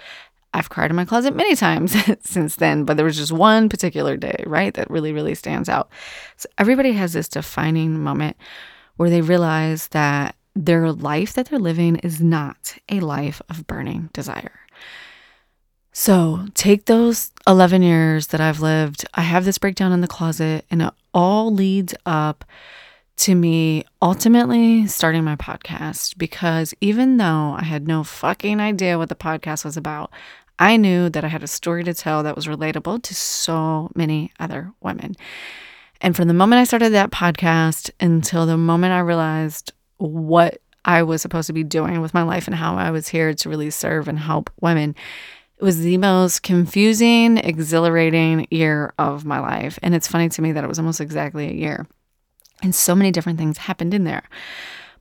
I've 0.53 0.69
cried 0.69 0.89
in 0.89 0.95
my 0.95 1.03
closet 1.03 1.35
many 1.35 1.53
times 1.53 1.93
since 2.21 2.55
then, 2.55 2.85
but 2.85 2.95
there 2.95 3.05
was 3.05 3.17
just 3.17 3.33
one 3.33 3.67
particular 3.67 4.15
day, 4.15 4.41
right, 4.47 4.73
that 4.75 4.89
really, 4.89 5.11
really 5.11 5.35
stands 5.35 5.67
out. 5.67 5.89
So 6.37 6.47
everybody 6.57 6.93
has 6.93 7.11
this 7.11 7.27
defining 7.27 8.01
moment 8.01 8.37
where 8.95 9.09
they 9.09 9.19
realize 9.19 9.89
that 9.89 10.36
their 10.65 10.91
life 10.91 11.33
that 11.33 11.49
they're 11.49 11.59
living 11.59 11.97
is 11.97 12.21
not 12.21 12.75
a 12.89 12.99
life 12.99 13.41
of 13.49 13.67
burning 13.67 14.09
desire. 14.13 14.59
So 15.93 16.45
take 16.53 16.85
those 16.85 17.31
11 17.47 17.81
years 17.81 18.27
that 18.27 18.41
I've 18.41 18.59
lived. 18.59 19.05
I 19.13 19.21
have 19.21 19.45
this 19.45 19.57
breakdown 19.57 19.91
in 19.91 20.01
the 20.01 20.07
closet, 20.07 20.65
and 20.69 20.81
it 20.81 20.93
all 21.13 21.53
leads 21.53 21.95
up 22.05 22.45
to 23.17 23.33
me 23.33 23.83
ultimately 23.99 24.85
starting 24.85 25.23
my 25.23 25.35
podcast 25.35 26.17
because 26.19 26.73
even 26.81 27.17
though 27.17 27.55
I 27.57 27.63
had 27.63 27.87
no 27.87 28.03
fucking 28.03 28.59
idea 28.59 28.97
what 28.97 29.09
the 29.09 29.15
podcast 29.15 29.65
was 29.65 29.75
about, 29.75 30.11
I 30.59 30.77
knew 30.77 31.09
that 31.09 31.23
I 31.23 31.27
had 31.27 31.43
a 31.43 31.47
story 31.47 31.83
to 31.83 31.93
tell 31.93 32.23
that 32.23 32.35
was 32.35 32.47
relatable 32.47 33.01
to 33.03 33.15
so 33.15 33.89
many 33.95 34.31
other 34.39 34.71
women. 34.81 35.15
And 35.99 36.15
from 36.15 36.27
the 36.27 36.33
moment 36.35 36.59
I 36.59 36.63
started 36.63 36.93
that 36.93 37.11
podcast 37.11 37.89
until 37.99 38.45
the 38.45 38.57
moment 38.57 38.93
I 38.93 38.99
realized 38.99 39.73
what 39.97 40.61
I 40.85 41.03
was 41.03 41.21
supposed 41.21 41.47
to 41.47 41.53
be 41.53 41.63
doing 41.63 42.01
with 42.01 42.13
my 42.13 42.23
life 42.23 42.47
and 42.47 42.55
how 42.55 42.75
I 42.75 42.91
was 42.91 43.09
here 43.09 43.33
to 43.33 43.49
really 43.49 43.69
serve 43.69 44.07
and 44.07 44.17
help 44.17 44.49
women, 44.61 44.95
it 45.57 45.63
was 45.63 45.79
the 45.79 45.97
most 45.97 46.43
confusing, 46.43 47.37
exhilarating 47.37 48.47
year 48.51 48.93
of 48.97 49.25
my 49.25 49.39
life. 49.39 49.79
And 49.81 49.95
it's 49.95 50.07
funny 50.07 50.29
to 50.29 50.41
me 50.41 50.51
that 50.51 50.63
it 50.63 50.67
was 50.67 50.79
almost 50.79 51.01
exactly 51.01 51.49
a 51.49 51.53
year. 51.53 51.87
And 52.61 52.73
so 52.73 52.95
many 52.95 53.11
different 53.11 53.37
things 53.37 53.57
happened 53.57 53.93
in 53.93 54.03
there. 54.03 54.23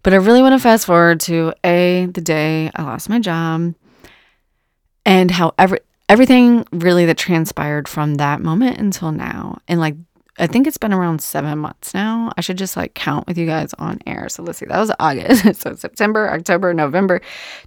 But 0.02 0.12
I 0.12 0.16
really 0.16 0.42
want 0.42 0.54
to 0.54 0.58
fast 0.58 0.86
forward 0.86 1.20
to 1.20 1.52
A, 1.64 2.06
the 2.06 2.20
day 2.20 2.70
I 2.74 2.82
lost 2.82 3.08
my 3.08 3.18
job, 3.18 3.74
and 5.04 5.30
how 5.30 5.54
every, 5.58 5.80
everything 6.08 6.66
really 6.72 7.06
that 7.06 7.18
transpired 7.18 7.88
from 7.88 8.14
that 8.16 8.40
moment 8.40 8.78
until 8.78 9.12
now. 9.12 9.58
And 9.68 9.80
like, 9.80 9.96
I 10.38 10.46
think 10.46 10.66
it's 10.66 10.78
been 10.78 10.92
around 10.92 11.22
seven 11.22 11.58
months 11.58 11.94
now. 11.94 12.32
I 12.36 12.40
should 12.40 12.58
just 12.58 12.76
like 12.76 12.94
count 12.94 13.26
with 13.26 13.38
you 13.38 13.46
guys 13.46 13.72
on 13.74 14.00
air. 14.06 14.28
So 14.28 14.42
let's 14.42 14.58
see, 14.58 14.66
that 14.66 14.78
was 14.78 14.92
August. 14.98 15.54
so 15.62 15.74
September, 15.74 16.30
October, 16.30 16.74
November, 16.74 17.20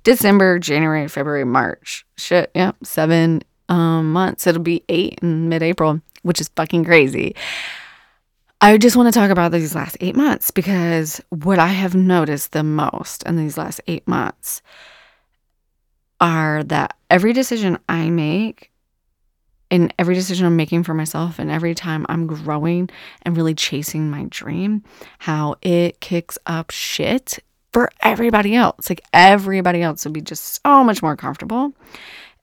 December, 0.03 0.59
January, 0.59 1.07
February, 1.07 1.45
March. 1.45 2.05
Shit, 2.17 2.51
yeah, 2.53 2.73
seven 2.83 3.41
um, 3.69 4.11
months. 4.11 4.45
It'll 4.45 4.61
be 4.61 4.83
eight 4.89 5.19
in 5.21 5.49
mid 5.49 5.63
April, 5.63 6.01
which 6.21 6.41
is 6.41 6.49
fucking 6.55 6.85
crazy. 6.85 7.35
I 8.61 8.77
just 8.77 8.97
want 8.97 9.11
to 9.11 9.17
talk 9.17 9.31
about 9.31 9.53
these 9.53 9.73
last 9.73 9.95
eight 10.01 10.17
months 10.17 10.51
because 10.51 11.21
what 11.29 11.59
I 11.59 11.67
have 11.67 11.95
noticed 11.95 12.51
the 12.51 12.63
most 12.63 13.23
in 13.23 13.37
these 13.37 13.57
last 13.57 13.79
eight 13.87 14.05
months 14.05 14.61
are 16.19 16.63
that 16.65 16.97
every 17.09 17.31
decision 17.31 17.79
I 17.87 18.09
make 18.09 18.71
and 19.71 19.93
every 19.99 20.15
decision 20.15 20.45
I'm 20.45 20.55
making 20.55 20.83
for 20.83 20.93
myself 20.93 21.39
and 21.39 21.51
every 21.51 21.75
time 21.75 22.05
I'm 22.09 22.27
growing 22.27 22.89
and 23.23 23.37
really 23.37 23.53
chasing 23.53 24.09
my 24.09 24.25
dream, 24.29 24.83
how 25.19 25.55
it 25.61 25.99
kicks 26.01 26.37
up 26.45 26.71
shit 26.71 27.39
for 27.71 27.89
everybody 28.01 28.55
else. 28.55 28.89
Like 28.89 29.01
everybody 29.13 29.81
else 29.81 30.03
would 30.05 30.13
be 30.13 30.21
just 30.21 30.61
so 30.63 30.83
much 30.83 31.01
more 31.01 31.15
comfortable 31.15 31.73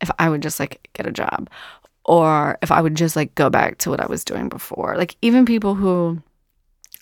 if 0.01 0.11
I 0.19 0.29
would 0.29 0.43
just 0.43 0.61
like 0.61 0.89
get 0.93 1.07
a 1.07 1.13
job 1.13 1.51
or 2.05 2.59
if 2.63 2.71
I 2.71 2.81
would 2.81 2.95
just 2.95 3.17
like 3.17 3.35
go 3.35 3.51
back 3.51 3.79
to 3.79 3.91
what 3.91 4.01
I 4.01 4.07
was 4.07 4.25
doing 4.25 4.49
before. 4.49 4.97
Like 4.97 5.17
even 5.23 5.45
people 5.45 5.75
who 5.75 6.23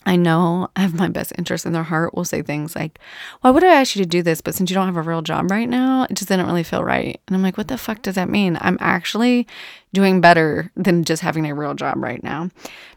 I 0.06 0.16
know 0.16 0.68
I 0.76 0.82
have 0.82 0.94
my 0.94 1.08
best 1.08 1.32
interest 1.38 1.66
in 1.66 1.72
their 1.72 1.82
heart 1.82 2.14
will 2.14 2.24
say 2.24 2.42
things 2.42 2.76
like, 2.76 2.98
Why 3.40 3.50
would 3.50 3.64
I 3.64 3.74
ask 3.74 3.96
you 3.96 4.02
to 4.02 4.08
do 4.08 4.22
this? 4.22 4.40
But 4.40 4.54
since 4.54 4.70
you 4.70 4.74
don't 4.74 4.86
have 4.86 4.96
a 4.96 5.02
real 5.02 5.22
job 5.22 5.50
right 5.50 5.68
now, 5.68 6.06
it 6.08 6.14
just 6.14 6.28
didn't 6.28 6.46
really 6.46 6.62
feel 6.62 6.84
right. 6.84 7.20
And 7.26 7.36
I'm 7.36 7.42
like, 7.42 7.56
What 7.56 7.68
the 7.68 7.78
fuck 7.78 8.02
does 8.02 8.14
that 8.16 8.28
mean? 8.28 8.58
I'm 8.60 8.78
actually 8.80 9.46
doing 9.92 10.20
better 10.20 10.70
than 10.76 11.04
just 11.04 11.22
having 11.22 11.46
a 11.46 11.54
real 11.54 11.74
job 11.74 11.96
right 11.98 12.22
now. 12.22 12.50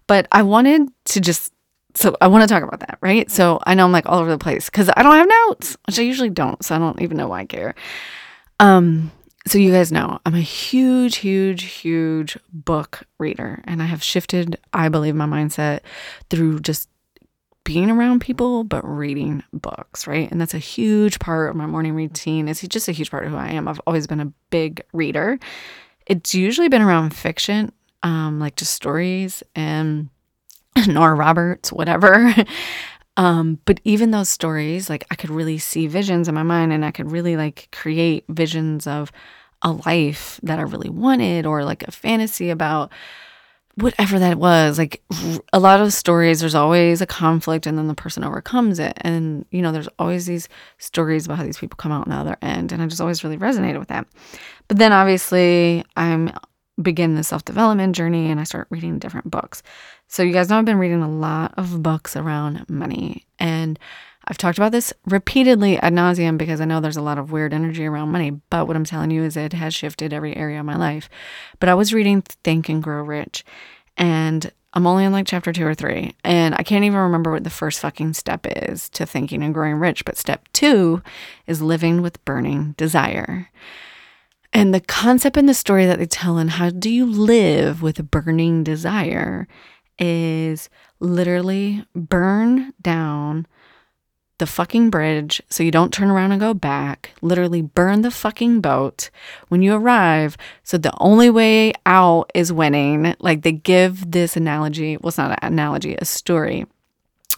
But 0.07 0.27
I 0.31 0.43
wanted 0.43 0.89
to 1.05 1.21
just, 1.21 1.53
so 1.95 2.15
I 2.21 2.27
want 2.27 2.43
to 2.43 2.47
talk 2.47 2.63
about 2.63 2.79
that, 2.81 2.97
right? 3.01 3.29
So 3.29 3.59
I 3.65 3.73
know 3.73 3.85
I'm 3.85 3.91
like 3.91 4.07
all 4.07 4.19
over 4.19 4.29
the 4.29 4.37
place 4.37 4.69
because 4.69 4.89
I 4.95 5.03
don't 5.03 5.15
have 5.15 5.29
notes, 5.47 5.77
which 5.87 5.99
I 5.99 6.03
usually 6.03 6.29
don't. 6.29 6.63
So 6.63 6.75
I 6.75 6.79
don't 6.79 7.01
even 7.01 7.17
know 7.17 7.27
why 7.27 7.41
I 7.41 7.45
care. 7.45 7.75
Um, 8.59 9.11
so, 9.47 9.57
you 9.57 9.71
guys 9.71 9.93
know 9.93 10.19
I'm 10.25 10.35
a 10.35 10.41
huge, 10.41 11.17
huge, 11.17 11.63
huge 11.63 12.37
book 12.51 13.07
reader, 13.17 13.61
and 13.63 13.81
I 13.81 13.85
have 13.85 14.03
shifted, 14.03 14.59
I 14.73 14.89
believe, 14.89 15.15
my 15.15 15.25
mindset 15.25 15.81
through 16.29 16.59
just 16.59 16.89
being 17.67 17.91
around 17.91 18.21
people, 18.21 18.63
but 18.63 18.81
reading 18.88 19.43
books, 19.51 20.07
right? 20.07 20.31
And 20.31 20.39
that's 20.39 20.53
a 20.53 20.57
huge 20.57 21.19
part 21.19 21.50
of 21.50 21.57
my 21.57 21.65
morning 21.65 21.95
routine. 21.95 22.47
It's 22.47 22.65
just 22.65 22.88
a 22.88 22.93
huge 22.93 23.12
part 23.12 23.25
of 23.25 23.31
who 23.31 23.38
I 23.38 23.50
am. 23.50 23.67
I've 23.67 23.81
always 23.86 24.07
been 24.07 24.21
a 24.21 24.31
big 24.50 24.81
reader. 24.93 25.38
It's 26.05 26.33
usually 26.33 26.69
been 26.69 26.81
around 26.81 27.13
fiction, 27.13 27.74
um, 28.03 28.39
like 28.39 28.55
just 28.55 28.71
stories 28.71 29.43
and 29.53 30.07
Nora 30.88 31.13
Roberts, 31.13 31.69
whatever. 31.74 32.33
Um, 33.19 33.57
but 33.65 33.81
even 33.83 34.12
those 34.12 34.29
stories, 34.29 34.91
like 34.91 35.03
I 35.09 35.15
could 35.15 35.31
really 35.31 35.57
see 35.57 35.88
visions 35.88 36.27
in 36.27 36.36
my 36.36 36.43
mind 36.43 36.71
and 36.71 36.86
I 36.86 36.91
could 36.91 37.12
really 37.12 37.36
like 37.36 37.67
create 37.71 38.25
visions 38.29 38.86
of 38.86 39.12
a 39.63 39.71
life 39.71 40.39
that 40.43 40.59
I 40.59 40.62
really 40.62 40.91
wanted 40.91 41.47
or 41.47 41.65
like 41.65 41.81
a 41.81 41.91
fantasy 41.91 42.51
about 42.51 42.91
whatever 43.77 44.17
that 44.19 44.39
was. 44.39 44.77
Like 44.77 45.01
a 45.53 45.60
lot 45.60 45.79
of 45.79 45.93
stories, 45.93 46.39
there's 46.39 46.55
always 46.55 47.00
a 47.01 47.05
conflict 47.05 47.65
and 47.67 47.77
then 47.77 47.88
the 47.88 47.93
person 47.93 48.24
overcomes 48.24 48.79
it. 48.79 48.93
And, 49.01 49.46
you 49.51 49.62
know, 49.62 49.72
there's 49.72 49.89
always 50.00 50.25
these 50.25 50.50
stories 50.79 51.25
about 51.25 51.38
how 51.38 51.43
these 51.43 51.60
people 51.60 51.77
come 51.77 51.91
out 51.91 52.07
on 52.07 52.10
the 52.10 52.19
other 52.19 52.38
end. 52.41 52.72
And 52.72 52.81
I 52.81 52.88
just 52.88 53.01
always 53.01 53.24
really 53.24 53.38
resonated 53.38 53.79
with 53.79 53.89
that. 53.89 54.07
But 54.67 54.77
then 54.77 54.91
obviously 54.91 55.86
I'm 55.96 56.31
begin 56.81 57.15
the 57.15 57.24
self-development 57.24 57.96
journey 57.96 58.29
and 58.29 58.39
I 58.39 58.43
start 58.43 58.67
reading 58.69 59.00
different 59.00 59.31
books. 59.31 59.63
So 60.07 60.22
you 60.22 60.31
guys 60.31 60.50
know 60.50 60.60
I've 60.60 60.65
been 60.65 60.77
reading 60.77 61.01
a 61.01 61.10
lot 61.10 61.53
of 61.57 61.81
books 61.81 62.15
around 62.15 62.69
money 62.69 63.25
and 63.39 63.79
I've 64.27 64.38
talked 64.38 64.57
about 64.57 64.72
this 64.72 64.93
repeatedly 65.05 65.77
ad 65.77 65.93
nauseum 65.93 66.38
because 66.38 66.60
I 66.60 66.65
know 66.65 66.81
there's 66.81 66.98
a 66.98 67.01
lot 67.01 67.17
of 67.17 67.31
weird 67.31 67.53
energy 67.53 67.86
around 67.86 68.12
money, 68.12 68.31
but 68.50 68.67
what 68.67 68.75
I'm 68.75 68.84
telling 68.84 69.12
you 69.12 69.24
is 69.24 69.38
it 69.38 69.53
has 69.53 69.74
shifted 69.74 70.13
every 70.13 70.36
area 70.36 70.60
of 70.60 70.65
my 70.65 70.75
life. 70.75 71.10
But 71.60 71.69
I 71.69 71.75
was 71.75 71.93
reading 71.93 72.22
Think 72.22 72.67
and 72.69 72.84
Grow 72.84 73.03
Rich 73.03 73.46
and 73.96 74.51
I'm 74.74 74.86
only 74.86 75.05
in 75.05 75.12
like 75.12 75.25
chapter 75.25 75.51
two 75.51 75.65
or 75.65 75.74
three, 75.74 76.15
and 76.24 76.53
I 76.53 76.62
can't 76.62 76.86
even 76.86 77.00
remember 77.00 77.31
what 77.31 77.43
the 77.43 77.50
first 77.50 77.79
fucking 77.79 78.13
step 78.13 78.46
is 78.46 78.89
to 78.89 79.07
thinking 79.07 79.41
and 79.41 79.53
growing 79.53 79.75
rich. 79.75 80.05
But 80.05 80.17
step 80.17 80.48
two 80.53 81.01
is 81.48 81.62
living 81.62 82.01
with 82.03 82.24
burning 82.25 82.74
desire. 82.77 83.50
And 84.53 84.74
the 84.74 84.79
concept 84.81 85.36
and 85.36 85.50
the 85.50 85.53
story 85.53 85.86
that 85.88 85.98
they 85.98 86.05
tell 86.05 86.38
in 86.38 86.50
How 86.50 86.69
Do 86.69 86.91
You 86.91 87.05
Live 87.05 87.81
with 87.81 87.98
a 87.98 88.03
Burning 88.03 88.63
Desire 88.63 89.48
is 89.98 90.69
literally 91.00 91.86
burn 91.96 92.74
down 92.81 93.48
the 94.39 94.46
fucking 94.46 94.89
bridge 94.89 95.41
so 95.50 95.63
you 95.63 95.72
don't 95.72 95.94
turn 95.94 96.10
around 96.10 96.32
and 96.32 96.39
go 96.41 96.53
back. 96.53 97.12
Literally 97.22 97.62
burn 97.62 98.01
the 98.01 98.12
fucking 98.12 98.62
boat 98.62 99.10
when 99.48 99.62
you 99.62 99.74
arrive. 99.74 100.38
So 100.63 100.77
the 100.77 100.94
only 101.00 101.29
way 101.29 101.74
out 101.86 102.32
is 102.34 102.53
winning. 102.53 103.15
Like 103.20 103.41
they 103.41 103.51
give 103.51 104.12
this 104.12 104.38
analogy, 104.38 104.98
well, 104.98 105.10
it's 105.10 105.17
not 105.17 105.32
an 105.32 105.53
analogy, 105.53 105.96
a 105.96 106.06
story 106.06 106.65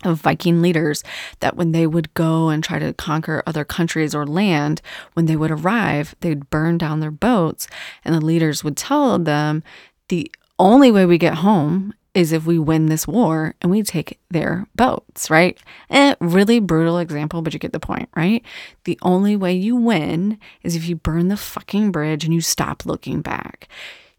of 0.04 0.22
Viking 0.22 0.62
leaders 0.62 1.04
that 1.40 1.56
when 1.58 1.72
they 1.72 1.86
would 1.86 2.14
go 2.14 2.50
and 2.50 2.64
try 2.64 2.80
to 2.80 2.94
conquer 2.94 3.44
other 3.46 3.66
countries 3.66 4.16
or 4.16 4.26
land, 4.26 4.82
when 5.14 5.26
they 5.26 5.36
would 5.36 5.52
arrive, 5.52 6.16
they'd 6.22 6.50
burn 6.50 6.78
down 6.78 7.00
their 7.00 7.12
boats. 7.12 7.68
And 8.06 8.16
the 8.16 8.22
leaders 8.22 8.64
would 8.64 8.78
tell 8.78 9.20
them 9.20 9.64
the 10.08 10.32
only 10.58 10.92
way 10.92 11.06
we 11.06 11.18
get 11.18 11.36
home 11.36 11.94
is 12.14 12.32
if 12.32 12.46
we 12.46 12.58
win 12.58 12.88
this 12.88 13.08
war 13.08 13.56
and 13.62 13.72
we 13.72 13.84
take 13.84 14.20
their 14.30 14.68
boats, 14.76 15.30
right? 15.30 15.58
Eh, 15.90 16.16
really 16.20 16.60
brutal 16.60 16.98
example, 16.98 17.42
but 17.42 17.54
you 17.54 17.60
get 17.60 17.74
the 17.74 17.80
point, 17.80 18.10
right? 18.16 18.44
The 18.86 18.98
only 19.02 19.36
way 19.36 19.54
you 19.54 19.76
win 19.76 20.40
is 20.64 20.76
if 20.76 20.88
you 20.88 20.96
burn 20.96 21.28
the 21.28 21.38
fucking 21.38 21.92
bridge 21.92 22.24
and 22.26 22.34
you 22.34 22.42
stop 22.42 22.86
looking 22.86 23.22
back. 23.22 23.68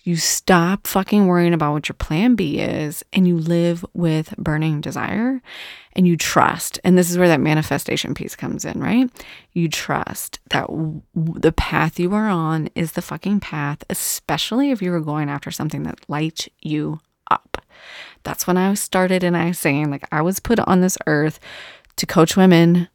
You 0.03 0.17
stop 0.17 0.87
fucking 0.87 1.27
worrying 1.27 1.53
about 1.53 1.73
what 1.73 1.89
your 1.89 1.95
plan 1.95 2.35
B 2.35 2.59
is 2.59 3.05
and 3.13 3.29
you 3.29 3.37
live 3.37 3.85
with 3.93 4.35
burning 4.39 4.81
desire 4.81 5.43
and 5.93 6.07
you 6.07 6.17
trust. 6.17 6.81
And 6.85 6.97
this 6.97 7.11
is 7.11 7.19
where 7.19 7.29
that 7.29 7.41
manifestation 7.41 8.15
piece 8.15 8.35
comes 8.35 8.65
in, 8.65 8.81
right? 8.81 9.11
You 9.53 9.69
trust 9.69 10.39
that 10.51 10.69
w- 10.69 11.03
the 11.15 11.53
path 11.53 11.99
you 12.01 12.15
are 12.15 12.29
on 12.29 12.71
is 12.75 12.93
the 12.93 13.03
fucking 13.03 13.41
path, 13.41 13.85
especially 13.91 14.71
if 14.71 14.81
you 14.81 14.93
are 14.95 15.01
going 15.01 15.29
after 15.29 15.51
something 15.51 15.83
that 15.83 16.09
lights 16.09 16.49
you 16.63 17.01
up. 17.31 17.60
That's 18.23 18.47
when 18.47 18.57
I 18.57 18.75
started 18.75 19.25
and 19.25 19.37
I 19.37 19.47
was 19.47 19.59
saying, 19.59 19.91
like, 19.91 20.07
I 20.13 20.23
was 20.23 20.41
put 20.41 20.59
on 20.61 20.81
this 20.81 20.99
earth 21.07 21.41
to 21.97 22.07
coach 22.07 22.37
women 22.37 22.89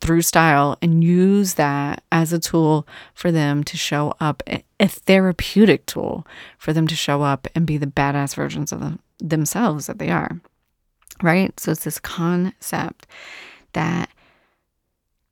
through 0.00 0.22
style 0.22 0.76
and 0.82 1.02
use 1.02 1.54
that 1.54 2.02
as 2.12 2.32
a 2.32 2.38
tool 2.38 2.86
for 3.14 3.32
them 3.32 3.64
to 3.64 3.76
show 3.76 4.14
up, 4.20 4.42
a 4.48 4.88
therapeutic 4.88 5.86
tool 5.86 6.26
for 6.58 6.72
them 6.72 6.86
to 6.86 6.96
show 6.96 7.22
up 7.22 7.46
and 7.54 7.66
be 7.66 7.76
the 7.76 7.86
badass 7.86 8.34
versions 8.34 8.72
of 8.72 8.98
themselves 9.18 9.86
that 9.86 9.98
they 9.98 10.10
are. 10.10 10.40
Right? 11.22 11.58
So 11.60 11.72
it's 11.72 11.84
this 11.84 11.98
concept 11.98 13.06
that 13.72 14.10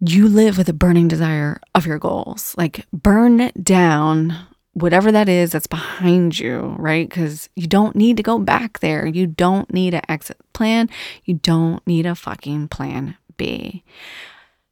you 0.01 0.29
live 0.29 0.57
with 0.57 0.69
a 0.69 0.75
burning 0.75 1.09
desire 1.09 1.61
of 1.75 1.87
your 1.87 1.99
goals. 1.99 2.55
Like 2.57 2.87
burn 2.93 3.51
down 3.63 4.37
whatever 4.81 5.13
that 5.13 5.29
is 5.29 5.53
that's 5.53 5.67
behind 5.67 6.39
you, 6.39 6.75
right? 6.79 7.09
Because 7.09 7.49
you 7.55 7.67
don't 7.67 7.97
need 7.97 8.17
to 8.17 8.23
go 8.23 8.39
back 8.39 8.81
there. 8.81 9.07
You 9.07 9.27
don't 9.27 9.73
need 9.73 9.95
an 9.95 10.03
exit 10.09 10.39
plan. 10.53 10.89
You 11.25 11.35
don't 11.35 11.85
need 11.87 12.07
a 12.07 12.15
fucking 12.15 12.69
plan 12.69 13.17
B. 13.37 13.83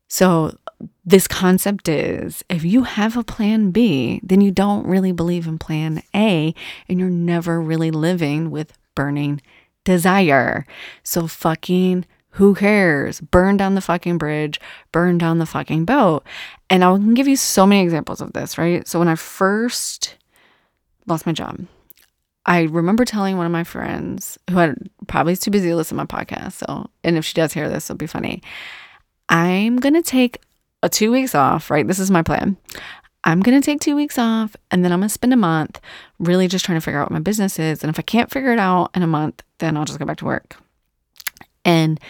So, 0.08 0.56
this 1.04 1.26
concept 1.26 1.88
is 1.88 2.44
if 2.50 2.64
you 2.64 2.82
have 2.82 3.16
a 3.16 3.24
plan 3.24 3.70
B, 3.70 4.20
then 4.22 4.40
you 4.40 4.50
don't 4.50 4.86
really 4.86 5.12
believe 5.12 5.46
in 5.46 5.58
plan 5.58 6.02
A 6.14 6.54
and 6.88 7.00
you're 7.00 7.08
never 7.08 7.60
really 7.60 7.90
living 7.90 8.50
with 8.50 8.72
burning 8.94 9.40
desire. 9.84 10.66
So, 11.02 11.26
fucking 11.26 12.04
who 12.36 12.54
cares? 12.54 13.22
Burn 13.22 13.56
down 13.56 13.76
the 13.76 13.80
fucking 13.80 14.18
bridge, 14.18 14.60
burn 14.92 15.16
down 15.16 15.38
the 15.38 15.46
fucking 15.46 15.86
boat. 15.86 16.22
And 16.68 16.84
I 16.84 16.92
can 16.92 17.14
give 17.14 17.26
you 17.26 17.36
so 17.36 17.66
many 17.66 17.82
examples 17.82 18.20
of 18.20 18.34
this, 18.34 18.58
right? 18.58 18.86
So 18.86 18.98
when 18.98 19.08
I 19.08 19.14
first 19.14 20.16
lost 21.06 21.24
my 21.24 21.32
job, 21.32 21.66
I 22.44 22.62
remember 22.64 23.06
telling 23.06 23.38
one 23.38 23.46
of 23.46 23.52
my 23.52 23.64
friends 23.64 24.38
who 24.50 24.58
had 24.58 24.76
probably 25.06 25.32
is 25.32 25.40
too 25.40 25.50
busy 25.50 25.70
to 25.70 25.76
listen 25.76 25.96
to 25.96 26.04
my 26.04 26.06
podcast. 26.06 26.52
So, 26.52 26.90
and 27.02 27.16
if 27.16 27.24
she 27.24 27.32
does 27.32 27.54
hear 27.54 27.70
this, 27.70 27.88
it'll 27.88 27.96
be 27.96 28.06
funny. 28.06 28.42
I'm 29.30 29.76
going 29.76 29.94
to 29.94 30.02
take 30.02 30.42
a 30.82 30.90
two 30.90 31.10
weeks 31.10 31.34
off, 31.34 31.70
right? 31.70 31.88
This 31.88 31.98
is 31.98 32.10
my 32.10 32.22
plan. 32.22 32.58
I'm 33.24 33.40
going 33.40 33.58
to 33.58 33.64
take 33.64 33.80
two 33.80 33.96
weeks 33.96 34.18
off 34.18 34.54
and 34.70 34.84
then 34.84 34.92
I'm 34.92 35.00
going 35.00 35.08
to 35.08 35.14
spend 35.14 35.32
a 35.32 35.38
month 35.38 35.80
really 36.18 36.48
just 36.48 36.66
trying 36.66 36.76
to 36.76 36.84
figure 36.84 37.00
out 37.00 37.06
what 37.06 37.14
my 37.14 37.20
business 37.20 37.58
is. 37.58 37.82
And 37.82 37.88
if 37.88 37.98
I 37.98 38.02
can't 38.02 38.30
figure 38.30 38.52
it 38.52 38.58
out 38.58 38.90
in 38.94 39.02
a 39.02 39.06
month, 39.06 39.42
then 39.58 39.78
I'll 39.78 39.86
just 39.86 39.98
go 39.98 40.04
back 40.04 40.18
to 40.18 40.26
work. 40.26 40.58
And 41.66 42.00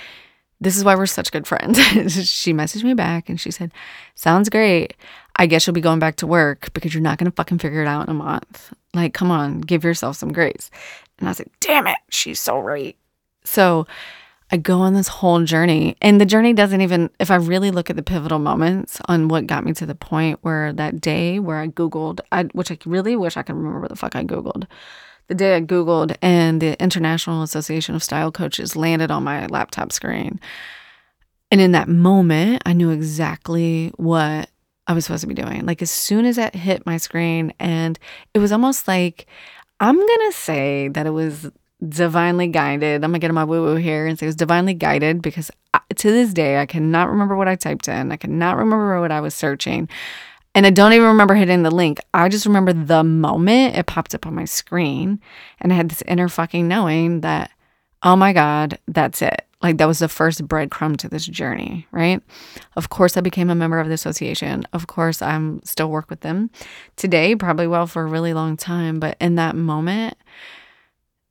this 0.61 0.77
is 0.77 0.85
why 0.85 0.95
we're 0.95 1.07
such 1.07 1.33
good 1.33 1.47
friends. 1.47 1.79
she 2.29 2.53
messaged 2.53 2.85
me 2.85 2.95
back 2.95 3.29
and 3.29 3.41
she 3.41 3.51
said, 3.51 3.73
Sounds 4.15 4.49
great. 4.49 4.95
I 5.35 5.47
guess 5.47 5.67
you'll 5.67 5.75
be 5.75 5.81
going 5.81 5.99
back 5.99 6.17
to 6.17 6.27
work 6.27 6.73
because 6.73 6.95
you're 6.95 7.03
not 7.03 7.19
going 7.19 7.31
to 7.31 7.35
fucking 7.35 7.59
figure 7.59 7.83
it 7.83 7.89
out 7.89 8.07
in 8.07 8.11
a 8.11 8.15
month. 8.15 8.73
Like, 8.95 9.13
come 9.13 9.31
on, 9.31 9.61
give 9.61 9.83
yourself 9.83 10.17
some 10.17 10.33
grace. 10.33 10.71
And 11.19 11.27
I 11.27 11.31
was 11.31 11.41
like, 11.41 11.51
Damn 11.61 11.87
it, 11.87 11.99
she's 12.11 12.39
so 12.39 12.59
right. 12.59 12.97
So 13.45 13.87
I 14.51 14.59
go 14.59 14.79
on 14.79 14.95
this 14.95 15.09
whole 15.09 15.43
journey, 15.43 15.97
and 16.01 16.21
the 16.21 16.27
journey 16.27 16.53
doesn't 16.53 16.81
even, 16.81 17.11
if 17.19 17.31
I 17.31 17.37
really 17.37 17.73
look 17.73 17.91
at 17.91 17.97
the 17.97 18.03
pivotal 18.03 18.39
moments 18.39 19.01
on 19.07 19.27
what 19.29 19.47
got 19.49 19.65
me 19.65 19.73
to 19.75 19.87
the 19.87 19.95
point 19.95 20.39
where 20.43 20.73
that 20.73 21.01
day 21.01 21.41
where 21.41 21.59
I 21.59 21.67
Googled, 21.69 22.21
I, 22.31 22.45
which 22.45 22.71
I 22.71 22.79
really 22.87 23.17
wish 23.17 23.37
I 23.37 23.43
could 23.43 23.57
remember 23.57 23.89
the 23.89 23.97
fuck 23.97 24.15
I 24.15 24.23
Googled 24.25 24.67
the 25.29 25.35
day 25.35 25.57
I 25.57 25.61
Googled 25.61 26.17
and 26.23 26.61
the 26.61 26.81
International 26.83 27.43
Association 27.43 27.95
of 27.95 28.03
Style 28.03 28.31
Coaches 28.31 28.77
landed 28.77 29.11
on 29.11 29.25
my 29.25 29.47
laptop 29.47 29.93
screen. 29.93 30.41
And 31.51 31.61
in 31.61 31.73
that 31.73 31.89
moment, 31.89 32.63
I 32.67 32.73
knew 32.73 32.91
exactly 32.91 33.93
what 33.97 34.51
I 34.87 34.93
was 34.93 35.05
supposed 35.05 35.23
to 35.23 35.27
be 35.27 35.35
doing. 35.35 35.67
Like 35.67 35.83
as 35.83 35.91
soon 35.91 36.27
as 36.27 36.37
that 36.37 36.55
hit 36.55 36.87
my 36.87 36.97
screen, 36.97 37.53
and 37.59 37.99
it 38.35 38.39
was 38.39 38.53
almost 38.53 38.87
like 38.87 39.27
I'm 39.81 39.97
going 39.97 40.31
to 40.31 40.33
say 40.33 40.89
that 40.89 41.07
it 41.07 41.11
was 41.11 41.51
divinely 41.87 42.49
guided. 42.49 43.05
I'm 43.05 43.11
going 43.11 43.15
to 43.15 43.19
get 43.19 43.29
in 43.31 43.35
my 43.35 43.45
woo 43.45 43.63
woo 43.63 43.77
here 43.77 44.07
and 44.07 44.19
say 44.19 44.27
it 44.27 44.29
was 44.29 44.37
divinely 44.37 44.75
guided 44.75 45.21
because 45.21 45.51
I, 45.75 45.81
to 45.97 46.11
this 46.11 46.33
day, 46.33 46.59
I 46.59 46.67
cannot 46.67 47.11
remember 47.11 47.37
what 47.37 47.49
I 47.49 47.57
typed 47.57 47.89
in. 47.89 48.13
I 48.13 48.17
cannot 48.17 48.57
remember 48.57 49.01
what 49.01 49.13
I 49.13 49.21
was 49.21 49.35
searching. 49.35 49.89
And 50.57 50.67
I 50.67 50.71
don't 50.71 50.95
even 50.95 51.09
remember 51.09 51.35
hitting 51.35 51.65
the 51.65 51.71
link. 51.71 52.01
I 52.15 52.31
just 52.31 52.47
remember 52.47 52.73
the 52.73 53.05
moment 53.05 53.77
it 53.77 53.85
popped 53.85 54.15
up 54.15 54.27
on 54.27 54.35
my 54.35 54.47
screen. 54.47 55.21
And 55.61 55.71
I 55.71 55.77
had 55.77 55.91
this 55.91 56.03
inner 56.09 56.31
fucking 56.31 56.67
knowing 56.67 57.21
that, 57.21 57.51
oh 58.03 58.17
my 58.17 58.33
God, 58.33 58.79
that's 58.89 59.21
it. 59.21 59.43
Like 59.63 59.77
that 59.77 59.87
was 59.87 59.99
the 59.99 60.09
first 60.09 60.49
breadcrumb 60.49 60.97
to 60.97 61.11
this 61.11 61.27
journey, 61.27 61.87
right? 61.93 62.23
Of 62.75 62.89
course, 62.89 63.19
I 63.19 63.21
became 63.21 63.51
a 63.51 63.55
member 63.55 63.79
of 63.79 63.89
the 63.89 63.93
association. 63.93 64.67
Of 64.73 64.87
course, 64.87 65.21
I'm 65.21 65.63
still 65.63 65.91
work 65.91 66.09
with 66.09 66.21
them 66.21 66.49
today, 66.97 67.37
probably 67.37 67.67
well 67.67 67.87
for 67.87 68.05
a 68.05 68.07
really 68.07 68.33
long 68.33 68.57
time. 68.57 68.99
But 68.99 69.19
in 69.21 69.35
that 69.35 69.57
moment, 69.57 70.17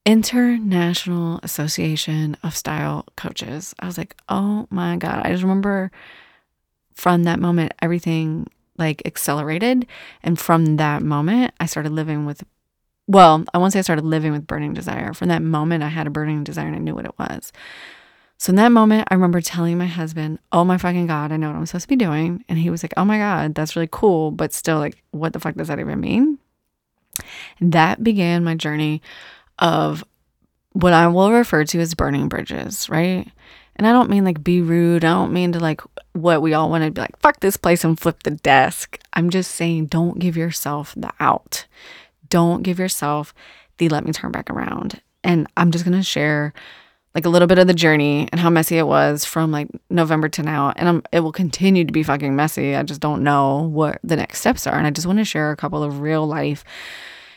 International 0.05 1.39
Association 1.41 2.38
of 2.44 2.55
Style 2.55 3.05
Coaches, 3.15 3.74
I 3.79 3.88
was 3.88 3.98
like, 3.98 4.15
oh 4.29 4.67
my 4.70 4.98
God. 4.98 5.25
I 5.25 5.32
just 5.32 5.41
remember 5.41 5.89
from 6.94 7.24
that 7.24 7.39
moment, 7.39 7.74
everything 7.82 8.46
like 8.77 9.01
accelerated. 9.05 9.86
And 10.24 10.39
from 10.39 10.77
that 10.77 11.01
moment, 11.01 11.53
I 11.60 11.65
started 11.65 11.91
living 11.91 12.25
with, 12.25 12.44
well, 13.08 13.44
I 13.53 13.58
won't 13.58 13.74
say 13.74 13.79
I 13.79 13.84
started 13.84 14.05
living 14.05 14.32
with 14.32 14.48
burning 14.48 14.74
desire. 14.74 15.13
From 15.13 15.27
that 15.29 15.41
moment, 15.41 15.83
I 15.83 15.90
had 15.90 16.07
a 16.07 16.11
burning 16.11 16.44
desire 16.44 16.68
and 16.68 16.75
I 16.75 16.79
knew 16.79 16.96
what 16.96 17.05
it 17.05 17.18
was. 17.18 17.51
So 18.38 18.51
in 18.51 18.57
that 18.57 18.72
moment, 18.72 19.07
I 19.09 19.14
remember 19.14 19.40
telling 19.42 19.77
my 19.77 19.85
husband, 19.85 20.40
Oh 20.51 20.66
my 20.66 20.77
fucking 20.77 21.07
God, 21.07 21.31
I 21.31 21.38
know 21.38 21.48
what 21.48 21.55
I'm 21.55 21.66
supposed 21.66 21.83
to 21.83 21.90
be 21.90 21.96
doing. 21.96 22.44
And 22.50 22.59
he 22.59 22.70
was 22.70 22.83
like, 22.83 22.94
Oh 22.98 23.05
my 23.05 23.18
God, 23.18 23.55
that's 23.55 23.75
really 23.75 23.90
cool. 23.92 24.31
But 24.31 24.53
still, 24.53 24.77
like, 24.77 25.01
what 25.11 25.33
the 25.33 25.40
fuck 25.40 25.55
does 25.55 25.70
that 25.70 25.79
even 25.79 26.00
mean? 26.00 26.38
And 27.59 27.72
that 27.72 28.03
began 28.03 28.44
my 28.44 28.55
journey 28.55 29.01
of 29.59 30.03
what 30.74 30.92
I 30.92 31.07
will 31.07 31.31
refer 31.31 31.64
to 31.64 31.79
as 31.79 31.94
burning 31.94 32.27
bridges, 32.27 32.90
right? 32.90 33.31
And 33.75 33.85
I 33.85 33.92
don't 33.92 34.09
mean 34.09 34.24
like 34.24 34.44
be 34.44 34.61
rude. 34.61 35.03
I 35.03 35.14
don't 35.14 35.33
mean 35.33 35.51
to 35.51 35.59
like 35.59 35.81
what 36.14 36.42
we 36.42 36.53
all 36.53 36.70
want 36.70 36.83
to 36.83 36.92
be 36.92 37.01
like, 37.01 37.18
fuck 37.20 37.40
this 37.40 37.57
place 37.57 37.83
and 37.83 38.00
flip 38.00 38.24
the 38.24 38.31
desk. 38.31 39.00
I'm 39.14 39.29
just 39.29 39.51
saying 39.51 39.88
don't 39.88 40.20
give 40.20 40.38
yourself 40.38 40.94
the 40.96 41.11
out. 41.20 41.66
Don't 42.29 42.64
give 42.64 42.79
yourself 42.79 43.33
the 43.77 43.90
let 43.90 44.05
me 44.05 44.14
turn 44.14 44.31
back 44.31 44.50
around. 44.50 45.01
And 45.24 45.48
I'm 45.57 45.72
just 45.72 45.83
going 45.83 45.98
to 45.98 46.03
share 46.03 46.53
like 47.14 47.25
a 47.25 47.29
little 47.29 47.48
bit 47.48 47.57
of 47.57 47.68
the 47.68 47.74
journey 47.74 48.27
and 48.31 48.40
how 48.40 48.50
messy 48.50 48.77
it 48.77 48.88
was 48.88 49.24
from 49.24 49.51
like 49.51 49.70
November 49.90 50.29
to 50.29 50.44
now. 50.44 50.74
And 50.75 50.88
I'm, 50.88 51.03
it 51.11 51.22
will 51.22 51.31
continue 51.31 51.85
to 51.85 51.94
be 51.94 52.03
fucking 52.03 52.35
messy. 52.35 52.75
I 52.75 52.83
just 52.83 53.01
don't 53.01 53.24
know 53.24 53.64
what 53.64 54.00
the 54.03 54.18
next 54.18 54.40
steps 54.40 54.68
are. 54.68 54.77
And 54.77 54.85
I 54.85 54.92
just 54.92 55.07
want 55.07 55.20
to 55.20 55.25
share 55.25 55.51
a 55.51 55.55
couple 55.55 55.81
of 55.81 56.01
real 56.01 56.27
life, 56.27 56.64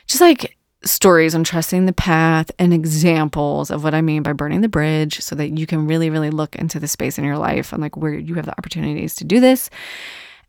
just 0.07 0.21
like 0.21 0.58
stories 0.85 1.35
on 1.35 1.45
trusting 1.45 1.87
the 1.87 1.93
path 1.93 2.51
and 2.59 2.73
examples 2.73 3.71
of 3.71 3.83
what 3.83 3.95
I 3.95 4.01
mean 4.01 4.23
by 4.23 4.33
burning 4.33 4.61
the 4.61 4.69
bridge 4.69 5.21
so 5.21 5.35
that 5.35 5.59
you 5.59 5.67
can 5.67 5.87
really, 5.87 6.09
really 6.09 6.31
look 6.31 6.55
into 6.57 6.79
the 6.79 6.89
space 6.89 7.19
in 7.19 7.25
your 7.25 7.39
life 7.39 7.73
and 7.73 7.83
like 7.83 7.97
where 7.97 8.15
you 8.15 8.35
have 8.35 8.47
the 8.47 8.57
opportunities 8.57 9.17
to 9.17 9.25
do 9.25 9.41
this. 9.41 9.71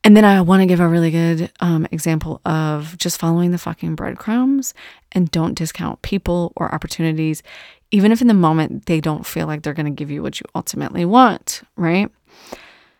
And 0.03 0.15
then 0.15 0.23
I 0.23 0.39
want 0.41 0.61
to 0.61 0.65
give 0.65 0.79
a 0.79 0.87
really 0.87 1.11
good 1.11 1.51
um, 1.59 1.85
example 1.91 2.39
of 2.45 2.97
just 2.97 3.19
following 3.19 3.51
the 3.51 3.57
fucking 3.57 3.95
breadcrumbs 3.95 4.73
and 5.11 5.29
don't 5.29 5.55
discount 5.55 6.01
people 6.03 6.53
or 6.55 6.73
opportunities, 6.73 7.43
even 7.91 8.11
if 8.11 8.21
in 8.21 8.27
the 8.27 8.33
moment 8.33 8.85
they 8.85 9.01
don't 9.01 9.25
feel 9.25 9.45
like 9.45 9.63
they're 9.63 9.73
going 9.73 9.85
to 9.85 9.91
give 9.91 10.11
you 10.11 10.23
what 10.23 10.39
you 10.39 10.45
ultimately 10.55 11.03
want, 11.03 11.63
right? 11.75 12.09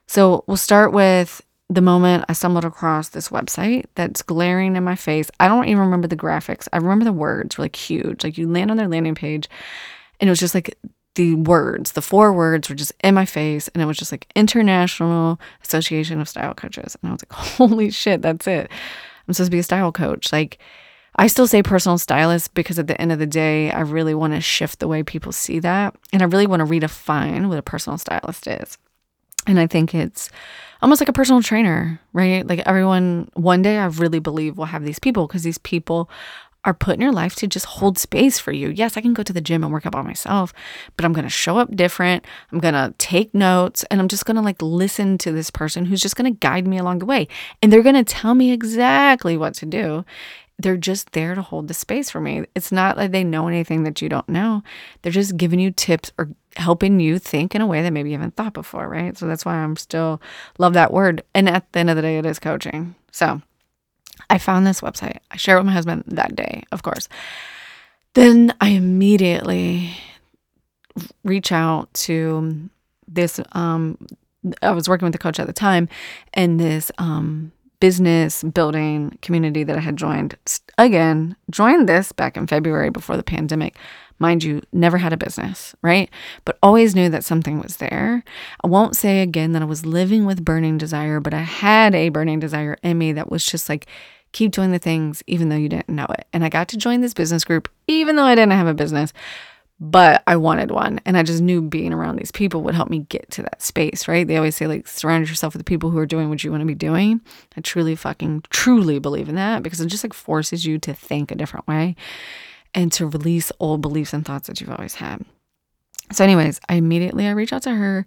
So 0.08 0.44
we'll 0.48 0.58
start 0.58 0.92
with 0.92 1.42
the 1.70 1.82
moment 1.82 2.26
I 2.28 2.34
stumbled 2.34 2.66
across 2.66 3.10
this 3.10 3.30
website 3.30 3.86
that's 3.96 4.24
glaring 4.24 4.76
in 4.76 4.84
my 4.84 4.96
face. 4.96 5.30
I 5.40 5.48
don't 5.48 5.66
even 5.66 5.80
remember 5.80 6.08
the 6.08 6.18
graphics. 6.18 6.68
I 6.74 6.78
remember 6.78 7.06
the 7.06 7.14
words 7.14 7.58
were 7.58 7.66
like 7.66 7.76
huge. 7.76 8.24
Like 8.24 8.38
you 8.38 8.50
land 8.50 8.72
on 8.72 8.78
their 8.78 8.88
landing 8.88 9.16
page 9.16 9.48
and 10.20 10.28
it 10.28 10.32
was 10.32 10.40
just 10.40 10.56
like 10.56 10.78
the 11.16 11.36
words, 11.36 11.92
the 11.92 12.02
four 12.02 12.34
words 12.34 12.70
were 12.70 12.76
just 12.76 12.94
in 13.04 13.14
my 13.14 13.26
face 13.26 13.68
and 13.70 13.84
it 13.84 13.86
was 13.86 13.98
just 13.98 14.12
like 14.12 14.26
International 14.36 15.40
Association 15.64 16.20
of 16.20 16.28
Style 16.28 16.56
Coaches. 16.56 16.98
And 17.02 17.10
I 17.10 17.14
was 17.14 17.22
like, 17.22 17.34
holy 17.34 17.92
shit, 17.92 18.24
that's 18.24 18.48
it. 18.48 18.70
I'm 19.28 19.34
supposed 19.34 19.52
to 19.52 19.56
be 19.56 19.60
a 19.60 19.64
style 19.64 19.92
coach. 19.92 20.32
Like 20.32 20.58
I 21.18 21.28
still 21.28 21.46
say 21.46 21.62
personal 21.62 22.00
stylist 22.00 22.56
because 22.56 22.80
at 22.80 22.88
the 22.88 23.00
end 23.00 23.12
of 23.12 23.20
the 23.20 23.28
day, 23.28 23.72
I 23.72 23.82
really 23.82 24.16
want 24.16 24.34
to 24.34 24.42
shift 24.42 24.80
the 24.80 24.88
way 24.88 25.04
people 25.04 25.32
see 25.32 25.60
that. 25.60 25.96
And 26.12 26.24
I 26.24 26.26
really 26.26 26.48
want 26.48 26.62
to 26.62 26.66
redefine 26.66 27.48
what 27.48 27.60
a 27.60 27.62
personal 27.62 27.98
stylist 28.00 28.48
is. 28.48 28.78
And 29.50 29.60
I 29.60 29.66
think 29.66 29.96
it's 29.96 30.30
almost 30.80 31.02
like 31.02 31.10
a 31.10 31.14
personal 31.14 31.42
trainer, 31.42 32.00
right? 32.14 32.46
Like 32.46 32.60
everyone, 32.68 33.32
one 33.34 33.64
day 33.64 33.80
I 33.80 33.88
really 33.88 34.20
believe 34.20 34.60
will 34.60 34.66
have 34.66 34.84
these 34.84 35.00
people 35.00 35.26
because 35.26 35.42
these 35.42 35.58
people 35.58 36.08
are 36.66 36.74
put 36.74 36.94
in 36.94 37.02
your 37.02 37.12
life 37.12 37.34
to 37.34 37.48
just 37.48 37.66
hold 37.66 37.98
space 37.98 38.38
for 38.38 38.52
you. 38.52 38.70
Yes, 38.70 38.96
I 38.96 39.02
can 39.02 39.16
go 39.16 39.24
to 39.24 39.34
the 39.34 39.42
gym 39.42 39.64
and 39.64 39.74
work 39.74 39.88
out 39.88 39.94
by 39.94 40.04
myself, 40.04 40.54
but 40.96 41.04
I'm 41.04 41.14
going 41.14 41.24
to 41.24 41.30
show 41.32 41.58
up 41.58 41.76
different. 41.76 42.26
I'm 42.52 42.60
going 42.60 42.76
to 42.76 42.94
take 43.00 43.34
notes 43.34 43.84
and 43.90 44.00
I'm 44.00 44.08
just 44.08 44.26
going 44.26 44.36
to 44.36 44.42
like 44.44 44.62
listen 44.62 45.18
to 45.20 45.32
this 45.32 45.50
person 45.50 45.86
who's 45.86 46.02
just 46.02 46.16
going 46.16 46.32
to 46.32 46.38
guide 46.38 46.68
me 46.68 46.78
along 46.78 47.00
the 47.00 47.08
way. 47.08 47.28
And 47.64 47.74
they're 47.74 47.82
going 47.82 47.96
to 47.96 48.04
tell 48.04 48.36
me 48.36 48.52
exactly 48.52 49.36
what 49.36 49.56
to 49.56 49.66
do 49.66 50.06
they're 50.60 50.78
just 50.78 51.14
there 51.14 51.36
to 51.36 51.42
hold 51.42 51.70
the 51.70 51.74
space 51.74 52.10
for 52.10 52.20
me. 52.20 52.46
It's 52.54 52.72
not 52.72 52.98
like 52.98 53.12
they 53.12 53.24
know 53.24 53.48
anything 53.48 53.84
that 53.84 54.02
you 54.02 54.10
don't 54.10 54.28
know. 54.28 54.62
They're 55.02 55.12
just 55.12 55.38
giving 55.38 55.60
you 55.60 55.72
tips 55.72 56.12
or 56.18 56.30
helping 56.58 57.00
you 57.00 57.18
think 57.18 57.56
in 57.56 57.62
a 57.62 57.68
way 57.68 57.82
that 57.82 57.94
maybe 57.94 58.10
you 58.10 58.18
haven't 58.18 58.36
thought 58.36 58.54
before, 58.54 58.88
right? 58.90 59.18
So 59.18 59.26
that's 59.26 59.46
why 59.46 59.56
I'm 59.56 59.78
still 59.78 60.22
love 60.58 60.74
that 60.74 60.92
word. 60.92 61.24
And 61.34 61.48
at 61.48 61.72
the 61.72 61.80
end 61.80 61.90
of 61.90 61.96
the 61.96 62.02
day, 62.02 62.18
it 62.18 62.26
is 62.26 62.40
coaching. 62.40 62.94
So 63.12 63.42
I 64.30 64.38
found 64.38 64.68
this 64.68 64.82
website. 64.82 65.20
I 65.32 65.38
shared 65.38 65.60
with 65.60 65.68
my 65.68 65.72
husband 65.72 66.04
that 66.08 66.36
day, 66.36 66.64
of 66.74 66.84
course. 66.84 67.08
Then 68.14 68.54
I 68.60 68.70
immediately 68.70 69.92
reach 71.24 71.54
out 71.54 71.94
to 71.94 72.70
this 73.08 73.40
um 73.54 73.98
I 74.62 74.72
was 74.72 74.90
working 74.90 75.06
with 75.06 75.14
the 75.14 75.20
coach 75.20 75.40
at 75.40 75.48
the 75.48 75.54
time 75.54 75.88
and 76.34 76.60
this 76.60 76.92
um 76.98 77.54
business 77.80 78.44
building 78.44 79.18
community 79.22 79.64
that 79.64 79.78
I 79.78 79.80
had 79.80 79.96
joined. 79.96 80.36
Again, 80.78 81.36
joined 81.50 81.88
this 81.88 82.12
back 82.12 82.36
in 82.38 82.48
February 82.48 82.90
before 82.90 83.18
the 83.18 83.24
pandemic. 83.24 83.76
Mind 84.22 84.44
you, 84.44 84.62
never 84.74 84.98
had 84.98 85.14
a 85.14 85.18
business, 85.18 85.74
right? 85.82 86.10
But 86.44 86.58
always 86.62 86.94
knew 86.94 87.08
that 87.10 87.24
something 87.24 87.60
was 87.60 87.78
there. 87.78 88.24
I 88.62 88.68
won't 88.68 88.98
say 88.98 89.22
again 89.22 89.54
that 89.54 89.62
I 89.62 89.66
was 89.66 89.86
living 89.86 90.26
with 90.26 90.44
burning 90.44 90.78
desire, 90.78 91.22
but 91.22 91.34
I 91.34 91.42
had 91.42 91.96
a 91.96 92.10
burning 92.10 92.40
desire 92.40 92.76
in 92.84 92.98
me 92.98 93.14
that 93.14 93.32
was 93.32 93.46
just 93.46 93.70
like 93.70 93.88
keep 94.34 94.52
doing 94.52 94.72
the 94.72 94.80
things 94.80 95.24
even 95.26 95.48
though 95.48 95.56
you 95.56 95.70
didn't 95.70 95.90
know 95.90 96.08
it. 96.10 96.28
And 96.34 96.44
I 96.44 96.50
got 96.50 96.68
to 96.70 96.78
join 96.78 97.00
this 97.00 97.14
business 97.14 97.46
group 97.46 97.70
even 97.88 98.18
though 98.18 98.24
I 98.24 98.36
didn't 98.36 98.52
have 98.52 98.68
a 98.68 98.74
business, 98.74 99.14
but 99.80 100.24
I 100.28 100.36
wanted 100.36 100.72
one. 100.72 101.00
And 101.06 101.18
I 101.18 101.24
just 101.24 101.42
knew 101.42 101.62
being 101.62 101.94
around 101.94 102.18
these 102.18 102.32
people 102.32 102.62
would 102.64 102.76
help 102.76 102.90
me 102.90 103.00
get 103.10 103.32
to 103.32 103.44
that 103.44 103.62
space, 103.62 104.08
right? 104.08 104.28
They 104.28 104.36
always 104.38 104.56
say, 104.56 104.68
like, 104.68 104.88
surround 104.88 105.30
yourself 105.30 105.54
with 105.54 105.62
the 105.62 105.70
people 105.70 105.90
who 105.90 105.98
are 105.98 106.06
doing 106.06 106.30
what 106.30 106.44
you 106.44 106.52
want 106.52 106.62
to 106.62 106.68
be 106.68 106.76
doing. 106.76 107.22
I 107.56 107.62
truly 107.62 107.96
fucking, 107.96 108.44
truly 108.50 109.00
believe 109.00 109.30
in 109.30 109.36
that 109.36 109.64
because 109.64 109.80
it 109.80 109.88
just 109.88 110.04
like 110.04 110.14
forces 110.14 110.66
you 110.66 110.80
to 110.80 110.94
think 110.94 111.32
a 111.32 111.36
different 111.36 111.68
way 111.68 111.96
and 112.74 112.92
to 112.94 113.08
release 113.08 113.52
old 113.60 113.82
beliefs 113.82 114.14
and 114.14 114.26
thoughts 114.26 114.48
that 114.48 114.60
you've 114.60 114.72
always 114.72 114.96
had. 114.96 115.24
So, 116.12 116.24
anyways, 116.24 116.60
I 116.68 116.76
immediately 116.76 117.28
I 117.28 117.32
reach 117.32 117.54
out 117.54 117.64
to 117.64 117.72
her 117.72 118.06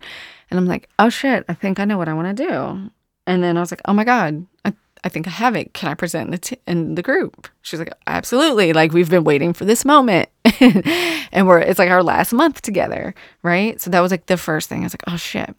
and 0.50 0.58
I'm 0.58 0.66
like, 0.66 0.88
oh 0.98 1.08
shit, 1.08 1.44
I 1.48 1.54
think 1.54 1.80
I 1.80 1.84
know 1.84 1.98
what 1.98 2.08
I 2.08 2.14
want 2.14 2.36
to 2.36 2.46
do. 2.46 2.90
And 3.26 3.42
then 3.42 3.56
I 3.56 3.60
was 3.60 3.70
like, 3.70 3.80
oh 3.84 3.92
my 3.92 4.04
God, 4.04 4.44
I, 4.64 4.74
I 5.04 5.08
think 5.08 5.26
I 5.26 5.30
have 5.30 5.56
it. 5.56 5.74
Can 5.74 5.88
I 5.90 5.94
present 5.94 6.26
in 6.26 6.30
the, 6.30 6.38
t- 6.38 6.58
in 6.66 6.94
the 6.94 7.02
group? 7.02 7.48
She's 7.62 7.80
like, 7.80 7.92
absolutely. 8.06 8.72
Like, 8.72 8.92
we've 8.92 9.10
been 9.10 9.24
waiting 9.24 9.52
for 9.52 9.64
this 9.64 9.84
moment. 9.84 10.28
and 10.60 11.46
we're, 11.46 11.58
it's 11.58 11.78
like 11.78 11.90
our 11.90 12.02
last 12.02 12.32
month 12.32 12.62
together. 12.62 13.14
Right. 13.42 13.80
So 13.80 13.90
that 13.90 14.00
was 14.00 14.10
like 14.10 14.26
the 14.26 14.36
first 14.36 14.68
thing. 14.68 14.80
I 14.80 14.84
was 14.84 14.94
like, 14.94 15.04
oh 15.08 15.16
shit. 15.16 15.54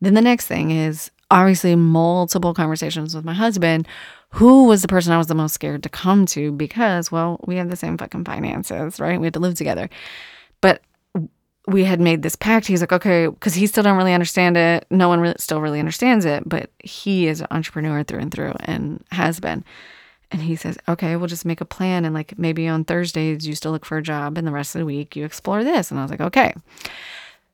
Then 0.00 0.14
the 0.14 0.20
next 0.20 0.46
thing 0.46 0.70
is 0.70 1.10
obviously 1.30 1.74
multiple 1.76 2.52
conversations 2.52 3.14
with 3.14 3.24
my 3.24 3.32
husband, 3.32 3.88
who 4.30 4.64
was 4.64 4.82
the 4.82 4.88
person 4.88 5.12
I 5.12 5.18
was 5.18 5.28
the 5.28 5.34
most 5.34 5.54
scared 5.54 5.82
to 5.84 5.88
come 5.88 6.26
to 6.26 6.52
because, 6.52 7.10
well, 7.10 7.40
we 7.46 7.56
have 7.56 7.70
the 7.70 7.76
same 7.76 7.96
fucking 7.96 8.24
finances, 8.24 9.00
right? 9.00 9.18
We 9.18 9.26
had 9.26 9.34
to 9.34 9.40
live 9.40 9.54
together. 9.54 9.88
We 11.66 11.84
had 11.84 12.00
made 12.00 12.22
this 12.22 12.36
pact. 12.36 12.66
He's 12.66 12.82
like, 12.82 12.92
okay, 12.92 13.26
because 13.26 13.54
he 13.54 13.66
still 13.66 13.82
don't 13.82 13.96
really 13.96 14.12
understand 14.12 14.56
it. 14.56 14.86
No 14.90 15.08
one 15.08 15.20
really, 15.20 15.36
still 15.38 15.62
really 15.62 15.78
understands 15.78 16.24
it, 16.26 16.46
but 16.46 16.70
he 16.78 17.26
is 17.26 17.40
an 17.40 17.46
entrepreneur 17.50 18.02
through 18.04 18.20
and 18.20 18.30
through 18.30 18.54
and 18.60 19.02
has 19.12 19.40
been. 19.40 19.64
And 20.30 20.42
he 20.42 20.56
says, 20.56 20.76
okay, 20.88 21.16
we'll 21.16 21.28
just 21.28 21.44
make 21.44 21.60
a 21.60 21.64
plan. 21.64 22.04
And 22.04 22.14
like 22.14 22.38
maybe 22.38 22.68
on 22.68 22.84
Thursdays, 22.84 23.46
you 23.46 23.54
still 23.54 23.72
look 23.72 23.86
for 23.86 23.96
a 23.96 24.02
job, 24.02 24.36
and 24.36 24.46
the 24.46 24.52
rest 24.52 24.74
of 24.74 24.80
the 24.80 24.86
week, 24.86 25.16
you 25.16 25.24
explore 25.24 25.64
this. 25.64 25.90
And 25.90 25.98
I 25.98 26.02
was 26.02 26.10
like, 26.10 26.20
okay. 26.20 26.52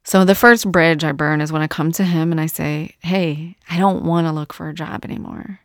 So 0.03 0.25
the 0.25 0.35
first 0.35 0.73
bridge 0.73 1.05
I 1.05 1.13
burn 1.13 1.41
is 1.41 1.53
when 1.53 1.63
I 1.63 1.67
come 1.67 1.93
to 1.93 2.05
him 2.05 2.33
and 2.33 2.41
I 2.41 2.47
say, 2.47 2.97
hey, 3.01 3.57
I 3.69 3.79
don't 3.79 4.05
want 4.05 4.27
to 4.27 4.33
look 4.33 4.53
for 4.53 4.69
a 4.69 4.75
job 4.75 5.05
anymore. 5.05 5.61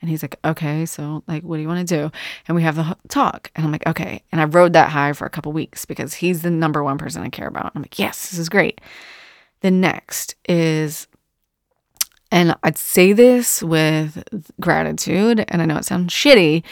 And 0.00 0.08
he's 0.08 0.22
like, 0.22 0.38
okay, 0.44 0.86
so 0.86 1.22
like, 1.26 1.42
what 1.42 1.56
do 1.56 1.62
you 1.62 1.68
want 1.68 1.86
to 1.86 1.96
do? 1.96 2.10
And 2.48 2.56
we 2.56 2.62
have 2.62 2.76
the 2.76 2.96
talk. 3.08 3.50
And 3.54 3.66
I'm 3.66 3.72
like, 3.72 3.86
okay. 3.86 4.22
And 4.32 4.40
I 4.40 4.44
rode 4.44 4.72
that 4.72 4.90
high 4.90 5.12
for 5.12 5.26
a 5.26 5.30
couple 5.30 5.52
weeks 5.52 5.84
because 5.84 6.14
he's 6.14 6.42
the 6.42 6.50
number 6.50 6.82
one 6.82 6.98
person 6.98 7.22
I 7.22 7.28
care 7.28 7.48
about. 7.48 7.72
I'm 7.74 7.82
like, 7.82 7.98
yes, 7.98 8.30
this 8.30 8.38
is 8.38 8.48
great. 8.48 8.80
The 9.60 9.70
next 9.70 10.36
is, 10.48 11.06
and 12.32 12.54
I'd 12.62 12.78
say 12.78 13.12
this 13.12 13.62
with 13.62 14.22
gratitude, 14.58 15.44
and 15.48 15.60
I 15.60 15.66
know 15.66 15.76
it 15.76 15.84
sounds 15.84 16.14
shitty, 16.14 16.62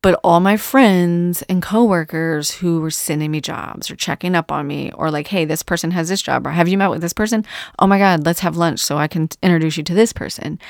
but 0.00 0.18
all 0.22 0.40
my 0.40 0.56
friends 0.56 1.42
and 1.42 1.62
coworkers 1.62 2.52
who 2.52 2.80
were 2.80 2.90
sending 2.90 3.30
me 3.30 3.40
jobs 3.40 3.90
or 3.90 3.96
checking 3.96 4.34
up 4.34 4.50
on 4.52 4.66
me 4.66 4.92
or 4.92 5.10
like, 5.10 5.28
hey, 5.28 5.44
this 5.44 5.62
person 5.62 5.90
has 5.90 6.08
this 6.08 6.22
job 6.22 6.46
or 6.46 6.50
have 6.50 6.68
you 6.68 6.78
met 6.78 6.90
with 6.90 7.00
this 7.00 7.12
person? 7.12 7.44
Oh 7.78 7.86
my 7.86 7.98
God, 7.98 8.24
let's 8.24 8.40
have 8.40 8.56
lunch 8.56 8.80
so 8.80 8.96
I 8.96 9.08
can 9.08 9.28
introduce 9.42 9.76
you 9.76 9.82
to 9.84 9.94
this 9.94 10.12
person. 10.12 10.60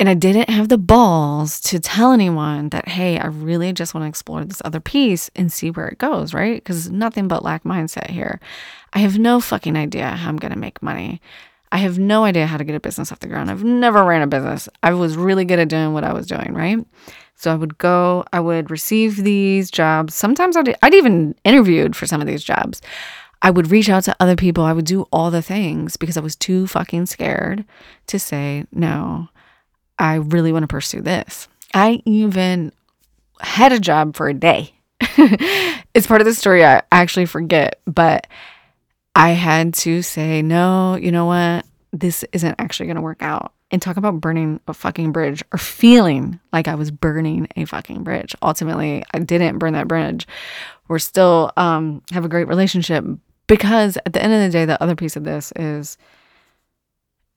And 0.00 0.08
I 0.08 0.14
didn't 0.14 0.48
have 0.48 0.70
the 0.70 0.78
balls 0.78 1.60
to 1.60 1.78
tell 1.78 2.12
anyone 2.12 2.70
that, 2.70 2.88
hey, 2.88 3.18
I 3.18 3.26
really 3.26 3.74
just 3.74 3.92
want 3.92 4.04
to 4.04 4.08
explore 4.08 4.46
this 4.46 4.62
other 4.64 4.80
piece 4.80 5.30
and 5.36 5.52
see 5.52 5.70
where 5.70 5.88
it 5.88 5.98
goes, 5.98 6.32
right? 6.32 6.56
Because 6.56 6.90
nothing 6.90 7.28
but 7.28 7.44
lack 7.44 7.64
mindset 7.64 8.08
here. 8.08 8.40
I 8.94 9.00
have 9.00 9.18
no 9.18 9.40
fucking 9.40 9.76
idea 9.76 10.08
how 10.08 10.30
I'm 10.30 10.38
going 10.38 10.54
to 10.54 10.58
make 10.58 10.82
money. 10.82 11.20
I 11.70 11.76
have 11.78 11.98
no 11.98 12.24
idea 12.24 12.46
how 12.46 12.56
to 12.56 12.64
get 12.64 12.74
a 12.74 12.80
business 12.80 13.12
off 13.12 13.20
the 13.20 13.28
ground. 13.28 13.50
I've 13.50 13.62
never 13.62 14.02
ran 14.02 14.22
a 14.22 14.26
business. 14.26 14.70
I 14.82 14.94
was 14.94 15.18
really 15.18 15.44
good 15.44 15.58
at 15.58 15.68
doing 15.68 15.92
what 15.92 16.02
I 16.02 16.14
was 16.14 16.26
doing, 16.26 16.54
right? 16.54 16.78
So 17.36 17.52
I 17.52 17.54
would 17.54 17.76
go, 17.76 18.24
I 18.32 18.40
would 18.40 18.70
receive 18.70 19.16
these 19.16 19.70
jobs. 19.70 20.14
Sometimes 20.14 20.56
I'd, 20.56 20.74
I'd 20.82 20.94
even 20.94 21.34
interviewed 21.44 21.94
for 21.94 22.06
some 22.06 22.22
of 22.22 22.26
these 22.26 22.42
jobs. 22.42 22.80
I 23.42 23.50
would 23.50 23.70
reach 23.70 23.90
out 23.90 24.04
to 24.04 24.16
other 24.18 24.34
people. 24.34 24.64
I 24.64 24.72
would 24.72 24.86
do 24.86 25.02
all 25.12 25.30
the 25.30 25.42
things 25.42 25.98
because 25.98 26.16
I 26.16 26.20
was 26.22 26.36
too 26.36 26.66
fucking 26.66 27.04
scared 27.04 27.66
to 28.06 28.18
say 28.18 28.64
no. 28.72 29.28
I 30.00 30.14
really 30.14 30.50
want 30.50 30.62
to 30.62 30.66
pursue 30.66 31.02
this. 31.02 31.46
I 31.74 32.02
even 32.06 32.72
had 33.40 33.72
a 33.72 33.78
job 33.78 34.16
for 34.16 34.28
a 34.28 34.34
day. 34.34 34.72
it's 35.94 36.06
part 36.06 36.22
of 36.22 36.26
the 36.26 36.34
story 36.34 36.64
I 36.64 36.82
actually 36.90 37.26
forget, 37.26 37.80
but 37.84 38.26
I 39.14 39.30
had 39.30 39.74
to 39.74 40.02
say, 40.02 40.40
no, 40.40 40.96
you 40.96 41.12
know 41.12 41.26
what? 41.26 41.66
This 41.92 42.24
isn't 42.32 42.56
actually 42.58 42.86
going 42.86 42.96
to 42.96 43.02
work 43.02 43.22
out. 43.22 43.52
And 43.72 43.80
talk 43.80 43.96
about 43.96 44.20
burning 44.20 44.58
a 44.66 44.74
fucking 44.74 45.12
bridge 45.12 45.44
or 45.52 45.58
feeling 45.58 46.40
like 46.52 46.66
I 46.66 46.74
was 46.74 46.90
burning 46.90 47.46
a 47.54 47.66
fucking 47.66 48.02
bridge. 48.02 48.34
Ultimately, 48.42 49.04
I 49.14 49.20
didn't 49.20 49.58
burn 49.58 49.74
that 49.74 49.86
bridge. 49.86 50.26
We're 50.88 50.98
still 50.98 51.52
um, 51.56 52.02
have 52.10 52.24
a 52.24 52.28
great 52.28 52.48
relationship 52.48 53.04
because 53.46 53.96
at 54.04 54.12
the 54.12 54.20
end 54.20 54.32
of 54.32 54.40
the 54.40 54.48
day, 54.50 54.64
the 54.64 54.82
other 54.82 54.96
piece 54.96 55.14
of 55.14 55.22
this 55.22 55.52
is 55.54 55.98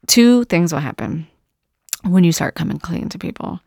two 0.07 0.45
things 0.45 0.73
will 0.73 0.79
happen 0.79 1.27
when 2.03 2.23
you 2.23 2.31
start 2.31 2.55
coming 2.55 2.79
clean 2.79 3.09
to 3.09 3.17
people. 3.17 3.59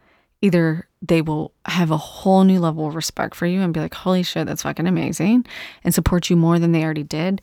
Either 0.43 0.87
they 1.01 1.23
will 1.23 1.53
have 1.65 1.91
a 1.91 1.97
whole 1.97 2.45
new 2.45 2.61
level 2.61 2.87
of 2.87 2.95
respect 2.95 3.35
for 3.35 3.47
you 3.47 3.61
and 3.63 3.73
be 3.73 3.81
like, 3.81 3.95
holy 3.95 4.23
shit, 4.23 4.47
that's 4.47 4.63
fucking 4.63 4.87
amazing, 4.87 5.47
and 5.83 5.95
support 5.95 6.29
you 6.29 6.37
more 6.37 6.59
than 6.59 6.73
they 6.73 6.85
already 6.85 7.03
did, 7.03 7.41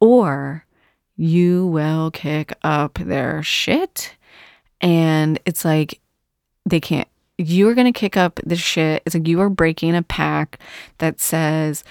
or 0.00 0.64
you 1.16 1.66
will 1.66 2.10
kick 2.10 2.52
up 2.62 2.94
their 2.94 3.42
shit. 3.42 4.14
And 4.80 5.40
it's 5.44 5.64
like 5.64 6.00
they 6.64 6.80
can't, 6.80 7.08
you're 7.38 7.74
going 7.74 7.92
to 7.92 7.98
kick 7.98 8.16
up 8.16 8.40
the 8.44 8.56
shit. 8.56 9.02
It's 9.04 9.14
like 9.14 9.26
you 9.26 9.40
are 9.40 9.50
breaking 9.50 9.96
a 9.96 10.02
pack 10.02 10.58
that 10.98 11.20
says, 11.20 11.82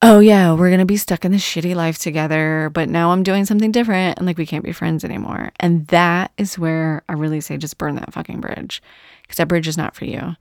oh 0.00 0.20
yeah, 0.20 0.52
we're 0.52 0.68
going 0.68 0.78
to 0.78 0.86
be 0.86 0.96
stuck 0.96 1.24
in 1.24 1.32
this 1.32 1.42
shitty 1.42 1.74
life 1.74 1.98
together, 1.98 2.70
but 2.72 2.88
now 2.88 3.10
I'm 3.10 3.22
doing 3.22 3.44
something 3.44 3.72
different 3.72 4.18
and 4.18 4.26
like 4.26 4.38
we 4.38 4.46
can't 4.46 4.64
be 4.64 4.72
friends 4.72 5.04
anymore. 5.04 5.50
And 5.58 5.86
that 5.88 6.32
is 6.38 6.58
where 6.58 7.02
I 7.08 7.14
really 7.14 7.40
say 7.40 7.56
just 7.56 7.78
burn 7.78 7.96
that 7.96 8.12
fucking 8.12 8.40
bridge 8.40 8.80
because 9.22 9.36
that 9.36 9.48
bridge 9.48 9.66
is 9.66 9.76
not 9.76 9.96
for 9.96 10.04
you. 10.04 10.36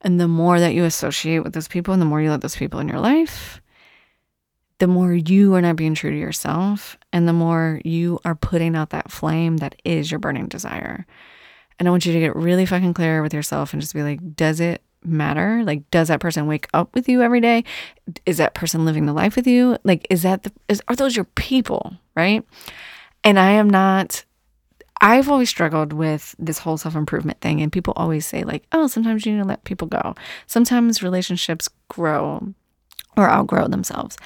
And 0.00 0.20
the 0.20 0.28
more 0.28 0.58
that 0.58 0.74
you 0.74 0.84
associate 0.84 1.44
with 1.44 1.52
those 1.52 1.68
people 1.68 1.92
and 1.92 2.02
the 2.02 2.06
more 2.06 2.20
you 2.20 2.30
let 2.30 2.40
those 2.40 2.56
people 2.56 2.80
in 2.80 2.88
your 2.88 3.00
life, 3.00 3.60
the 4.78 4.86
more 4.86 5.14
you 5.14 5.54
are 5.54 5.62
not 5.62 5.76
being 5.76 5.94
true 5.94 6.10
to 6.10 6.18
yourself 6.18 6.98
and 7.12 7.26
the 7.26 7.32
more 7.32 7.80
you 7.84 8.18
are 8.24 8.34
putting 8.34 8.76
out 8.76 8.90
that 8.90 9.10
flame 9.10 9.58
that 9.58 9.74
is 9.84 10.10
your 10.10 10.20
burning 10.20 10.48
desire. 10.48 11.06
And 11.78 11.86
I 11.86 11.90
want 11.90 12.06
you 12.06 12.12
to 12.12 12.20
get 12.20 12.36
really 12.36 12.66
fucking 12.66 12.94
clear 12.94 13.22
with 13.22 13.32
yourself 13.32 13.72
and 13.72 13.80
just 13.80 13.94
be 13.94 14.02
like, 14.02 14.34
does 14.34 14.60
it 14.60 14.82
matter? 15.04 15.62
Like, 15.64 15.90
does 15.90 16.08
that 16.08 16.20
person 16.20 16.46
wake 16.46 16.68
up 16.74 16.94
with 16.94 17.08
you 17.08 17.22
every 17.22 17.40
day? 17.40 17.64
Is 18.24 18.38
that 18.38 18.54
person 18.54 18.84
living 18.84 19.06
the 19.06 19.12
life 19.12 19.36
with 19.36 19.46
you? 19.46 19.78
Like, 19.84 20.06
is 20.10 20.22
that 20.22 20.42
the, 20.42 20.52
is, 20.68 20.82
are 20.88 20.96
those 20.96 21.16
your 21.16 21.24
people? 21.24 21.96
Right. 22.14 22.44
And 23.24 23.38
I 23.38 23.52
am 23.52 23.68
not, 23.68 24.24
I've 25.00 25.28
always 25.28 25.48
struggled 25.48 25.92
with 25.92 26.34
this 26.38 26.58
whole 26.58 26.78
self 26.78 26.94
improvement 26.94 27.40
thing. 27.40 27.60
And 27.60 27.72
people 27.72 27.92
always 27.96 28.26
say, 28.26 28.44
like, 28.44 28.64
oh, 28.72 28.86
sometimes 28.86 29.26
you 29.26 29.32
need 29.32 29.42
to 29.42 29.48
let 29.48 29.64
people 29.64 29.88
go. 29.88 30.14
Sometimes 30.46 31.02
relationships 31.02 31.68
grow 31.88 32.54
or 33.16 33.30
outgrow 33.30 33.68
themselves. 33.68 34.16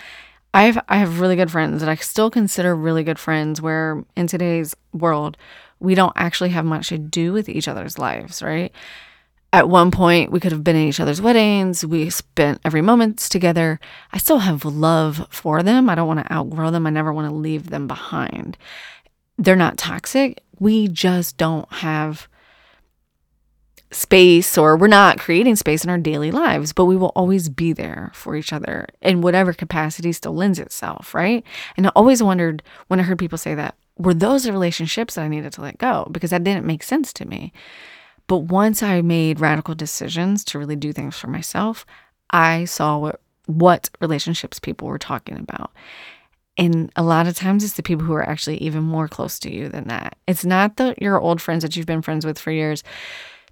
I've 0.52 0.78
I 0.88 0.96
have 0.96 1.20
really 1.20 1.36
good 1.36 1.50
friends 1.50 1.80
that 1.80 1.88
I 1.88 1.94
still 1.96 2.30
consider 2.30 2.74
really 2.74 3.04
good 3.04 3.18
friends 3.18 3.62
where 3.62 4.04
in 4.16 4.26
today's 4.26 4.74
world 4.92 5.36
we 5.78 5.94
don't 5.94 6.12
actually 6.16 6.50
have 6.50 6.64
much 6.64 6.88
to 6.88 6.98
do 6.98 7.32
with 7.32 7.48
each 7.48 7.68
other's 7.68 7.98
lives, 7.98 8.42
right? 8.42 8.72
At 9.52 9.68
one 9.68 9.90
point, 9.90 10.30
we 10.30 10.38
could 10.38 10.52
have 10.52 10.62
been 10.62 10.76
at 10.76 10.88
each 10.88 11.00
other's 11.00 11.20
weddings. 11.20 11.84
We 11.84 12.08
spent 12.10 12.60
every 12.64 12.82
moment 12.82 13.18
together. 13.18 13.80
I 14.12 14.18
still 14.18 14.38
have 14.38 14.64
love 14.64 15.26
for 15.28 15.62
them. 15.62 15.90
I 15.90 15.96
don't 15.96 16.06
want 16.06 16.24
to 16.24 16.32
outgrow 16.32 16.70
them. 16.70 16.86
I 16.86 16.90
never 16.90 17.12
want 17.12 17.28
to 17.28 17.34
leave 17.34 17.70
them 17.70 17.88
behind. 17.88 18.56
They're 19.38 19.56
not 19.56 19.76
toxic. 19.76 20.44
We 20.60 20.86
just 20.86 21.36
don't 21.36 21.70
have 21.72 22.28
space 23.92 24.56
or 24.56 24.76
we're 24.76 24.86
not 24.86 25.18
creating 25.18 25.56
space 25.56 25.82
in 25.82 25.90
our 25.90 25.98
daily 25.98 26.30
lives, 26.30 26.72
but 26.72 26.84
we 26.84 26.96
will 26.96 27.12
always 27.16 27.48
be 27.48 27.72
there 27.72 28.12
for 28.14 28.36
each 28.36 28.52
other 28.52 28.86
in 29.02 29.20
whatever 29.20 29.52
capacity 29.52 30.12
still 30.12 30.34
lends 30.34 30.60
itself, 30.60 31.12
right? 31.12 31.42
And 31.76 31.88
I 31.88 31.92
always 31.96 32.22
wondered 32.22 32.62
when 32.86 33.00
I 33.00 33.02
heard 33.02 33.18
people 33.18 33.38
say 33.38 33.56
that, 33.56 33.74
were 33.96 34.14
those 34.14 34.44
the 34.44 34.52
relationships 34.52 35.16
that 35.16 35.22
I 35.22 35.28
needed 35.28 35.52
to 35.54 35.60
let 35.60 35.78
go? 35.78 36.08
Because 36.12 36.30
that 36.30 36.44
didn't 36.44 36.66
make 36.66 36.84
sense 36.84 37.12
to 37.14 37.24
me. 37.26 37.52
But 38.30 38.44
once 38.44 38.80
I 38.80 39.02
made 39.02 39.40
radical 39.40 39.74
decisions 39.74 40.44
to 40.44 40.58
really 40.60 40.76
do 40.76 40.92
things 40.92 41.16
for 41.16 41.26
myself, 41.26 41.84
I 42.30 42.64
saw 42.64 42.96
what 42.96 43.20
what 43.46 43.90
relationships 44.00 44.60
people 44.60 44.86
were 44.86 45.00
talking 45.00 45.36
about. 45.36 45.72
And 46.56 46.92
a 46.94 47.02
lot 47.02 47.26
of 47.26 47.34
times 47.34 47.64
it's 47.64 47.72
the 47.72 47.82
people 47.82 48.06
who 48.06 48.12
are 48.12 48.22
actually 48.22 48.58
even 48.58 48.84
more 48.84 49.08
close 49.08 49.40
to 49.40 49.52
you 49.52 49.68
than 49.68 49.88
that. 49.88 50.16
It's 50.28 50.44
not 50.44 50.76
the 50.76 50.94
your 51.00 51.20
old 51.20 51.42
friends 51.42 51.64
that 51.64 51.74
you've 51.74 51.86
been 51.86 52.02
friends 52.02 52.24
with 52.24 52.38
for 52.38 52.52
years. 52.52 52.84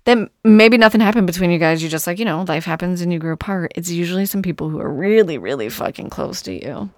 Then 0.04 0.30
maybe 0.44 0.78
nothing 0.78 1.00
happened 1.00 1.26
between 1.26 1.50
you 1.50 1.58
guys. 1.58 1.82
You 1.82 1.88
just 1.88 2.06
like, 2.06 2.20
you 2.20 2.24
know, 2.24 2.44
life 2.46 2.64
happens 2.64 3.00
and 3.00 3.12
you 3.12 3.18
grow 3.18 3.32
apart. 3.32 3.72
It's 3.74 3.90
usually 3.90 4.26
some 4.26 4.42
people 4.42 4.68
who 4.68 4.78
are 4.78 4.88
really, 4.88 5.38
really 5.38 5.70
fucking 5.70 6.10
close 6.10 6.40
to 6.42 6.52
you 6.52 6.88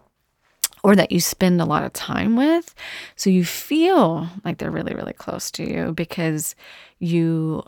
or 0.83 0.97
that 0.97 1.13
you 1.13 1.21
spend 1.21 1.61
a 1.61 1.67
lot 1.67 1.85
of 1.85 1.93
time 1.93 2.37
with. 2.37 2.75
So 3.17 3.31
you 3.31 3.45
feel 3.45 4.29
like 4.45 4.59
they're 4.59 4.71
really, 4.71 4.95
really 4.95 5.13
close 5.15 5.51
to 5.53 5.65
you 5.65 5.93
because 5.93 6.55
you 7.01 7.65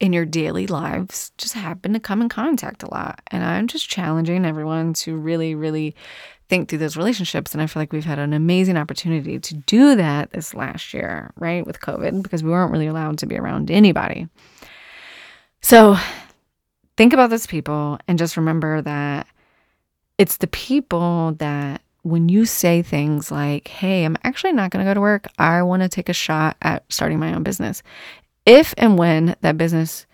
in 0.00 0.12
your 0.14 0.24
daily 0.24 0.66
lives 0.66 1.30
just 1.36 1.52
happen 1.52 1.92
to 1.92 2.00
come 2.00 2.22
in 2.22 2.28
contact 2.28 2.82
a 2.82 2.90
lot. 2.90 3.20
And 3.28 3.44
I'm 3.44 3.66
just 3.66 3.88
challenging 3.88 4.46
everyone 4.46 4.94
to 4.94 5.14
really, 5.16 5.54
really 5.54 5.94
think 6.48 6.68
through 6.68 6.78
those 6.78 6.96
relationships. 6.96 7.52
And 7.52 7.62
I 7.62 7.66
feel 7.66 7.82
like 7.82 7.92
we've 7.92 8.04
had 8.04 8.18
an 8.18 8.32
amazing 8.32 8.78
opportunity 8.78 9.38
to 9.38 9.54
do 9.54 9.94
that 9.94 10.30
this 10.32 10.54
last 10.54 10.94
year, 10.94 11.32
right? 11.36 11.66
With 11.66 11.80
COVID, 11.80 12.22
because 12.22 12.42
we 12.42 12.50
weren't 12.50 12.72
really 12.72 12.86
allowed 12.86 13.18
to 13.18 13.26
be 13.26 13.36
around 13.36 13.70
anybody. 13.70 14.26
So 15.60 15.96
think 16.96 17.12
about 17.12 17.30
those 17.30 17.46
people 17.46 17.98
and 18.08 18.18
just 18.18 18.38
remember 18.38 18.80
that 18.82 19.26
it's 20.16 20.38
the 20.38 20.46
people 20.46 21.32
that 21.38 21.82
when 22.02 22.30
you 22.30 22.46
say 22.46 22.80
things 22.80 23.30
like, 23.30 23.68
hey, 23.68 24.04
I'm 24.04 24.16
actually 24.24 24.52
not 24.52 24.70
going 24.70 24.84
to 24.84 24.90
go 24.90 24.94
to 24.94 25.00
work, 25.00 25.28
I 25.38 25.62
want 25.62 25.82
to 25.82 25.88
take 25.88 26.08
a 26.08 26.14
shot 26.14 26.56
at 26.62 26.90
starting 26.90 27.18
my 27.18 27.34
own 27.34 27.42
business. 27.42 27.82
If 28.46 28.74
and 28.76 28.98
when 28.98 29.36
that 29.40 29.58
business, 29.58 30.06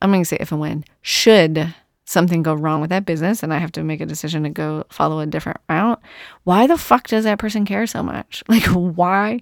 I'm 0.00 0.10
going 0.10 0.22
to 0.22 0.26
say 0.26 0.38
if 0.40 0.52
and 0.52 0.60
when, 0.60 0.84
should 1.00 1.74
something 2.04 2.42
go 2.42 2.54
wrong 2.54 2.80
with 2.80 2.90
that 2.90 3.06
business 3.06 3.42
and 3.42 3.52
I 3.52 3.58
have 3.58 3.72
to 3.72 3.82
make 3.82 4.00
a 4.00 4.06
decision 4.06 4.42
to 4.42 4.50
go 4.50 4.84
follow 4.90 5.20
a 5.20 5.26
different 5.26 5.60
route, 5.68 6.00
why 6.44 6.66
the 6.66 6.76
fuck 6.76 7.06
does 7.06 7.24
that 7.24 7.38
person 7.38 7.64
care 7.64 7.86
so 7.86 8.02
much? 8.02 8.42
Like, 8.48 8.64
why 8.66 9.40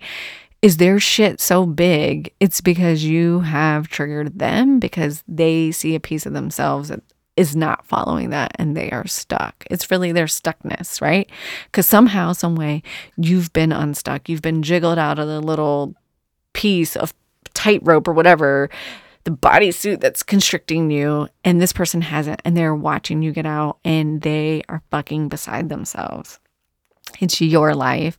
is 0.62 0.76
their 0.76 1.00
shit 1.00 1.40
so 1.40 1.66
big? 1.66 2.32
It's 2.38 2.60
because 2.60 3.02
you 3.02 3.40
have 3.40 3.88
triggered 3.88 4.38
them 4.38 4.78
because 4.78 5.24
they 5.26 5.72
see 5.72 5.94
a 5.94 6.00
piece 6.00 6.26
of 6.26 6.32
themselves 6.32 6.90
that 6.90 7.00
is 7.36 7.56
not 7.56 7.86
following 7.86 8.30
that 8.30 8.52
and 8.56 8.76
they 8.76 8.90
are 8.90 9.06
stuck. 9.06 9.64
It's 9.70 9.90
really 9.90 10.12
their 10.12 10.26
stuckness, 10.26 11.00
right? 11.00 11.30
Because 11.66 11.86
somehow, 11.86 12.32
some 12.32 12.54
way, 12.54 12.82
you've 13.16 13.52
been 13.52 13.72
unstuck. 13.72 14.28
You've 14.28 14.42
been 14.42 14.62
jiggled 14.62 14.98
out 14.98 15.18
of 15.18 15.26
the 15.26 15.40
little 15.40 15.94
piece 16.52 16.96
of 16.96 17.14
tightrope 17.60 18.08
or 18.08 18.12
whatever 18.12 18.70
the 19.24 19.30
bodysuit 19.30 20.00
that's 20.00 20.22
constricting 20.22 20.90
you 20.90 21.28
and 21.44 21.60
this 21.60 21.72
person 21.72 22.00
hasn't 22.00 22.40
and 22.44 22.56
they're 22.56 22.74
watching 22.74 23.22
you 23.22 23.32
get 23.32 23.44
out 23.44 23.78
and 23.84 24.22
they 24.22 24.62
are 24.68 24.82
fucking 24.90 25.28
beside 25.28 25.68
themselves 25.68 26.40
it's 27.18 27.40
your 27.40 27.74
life. 27.74 28.16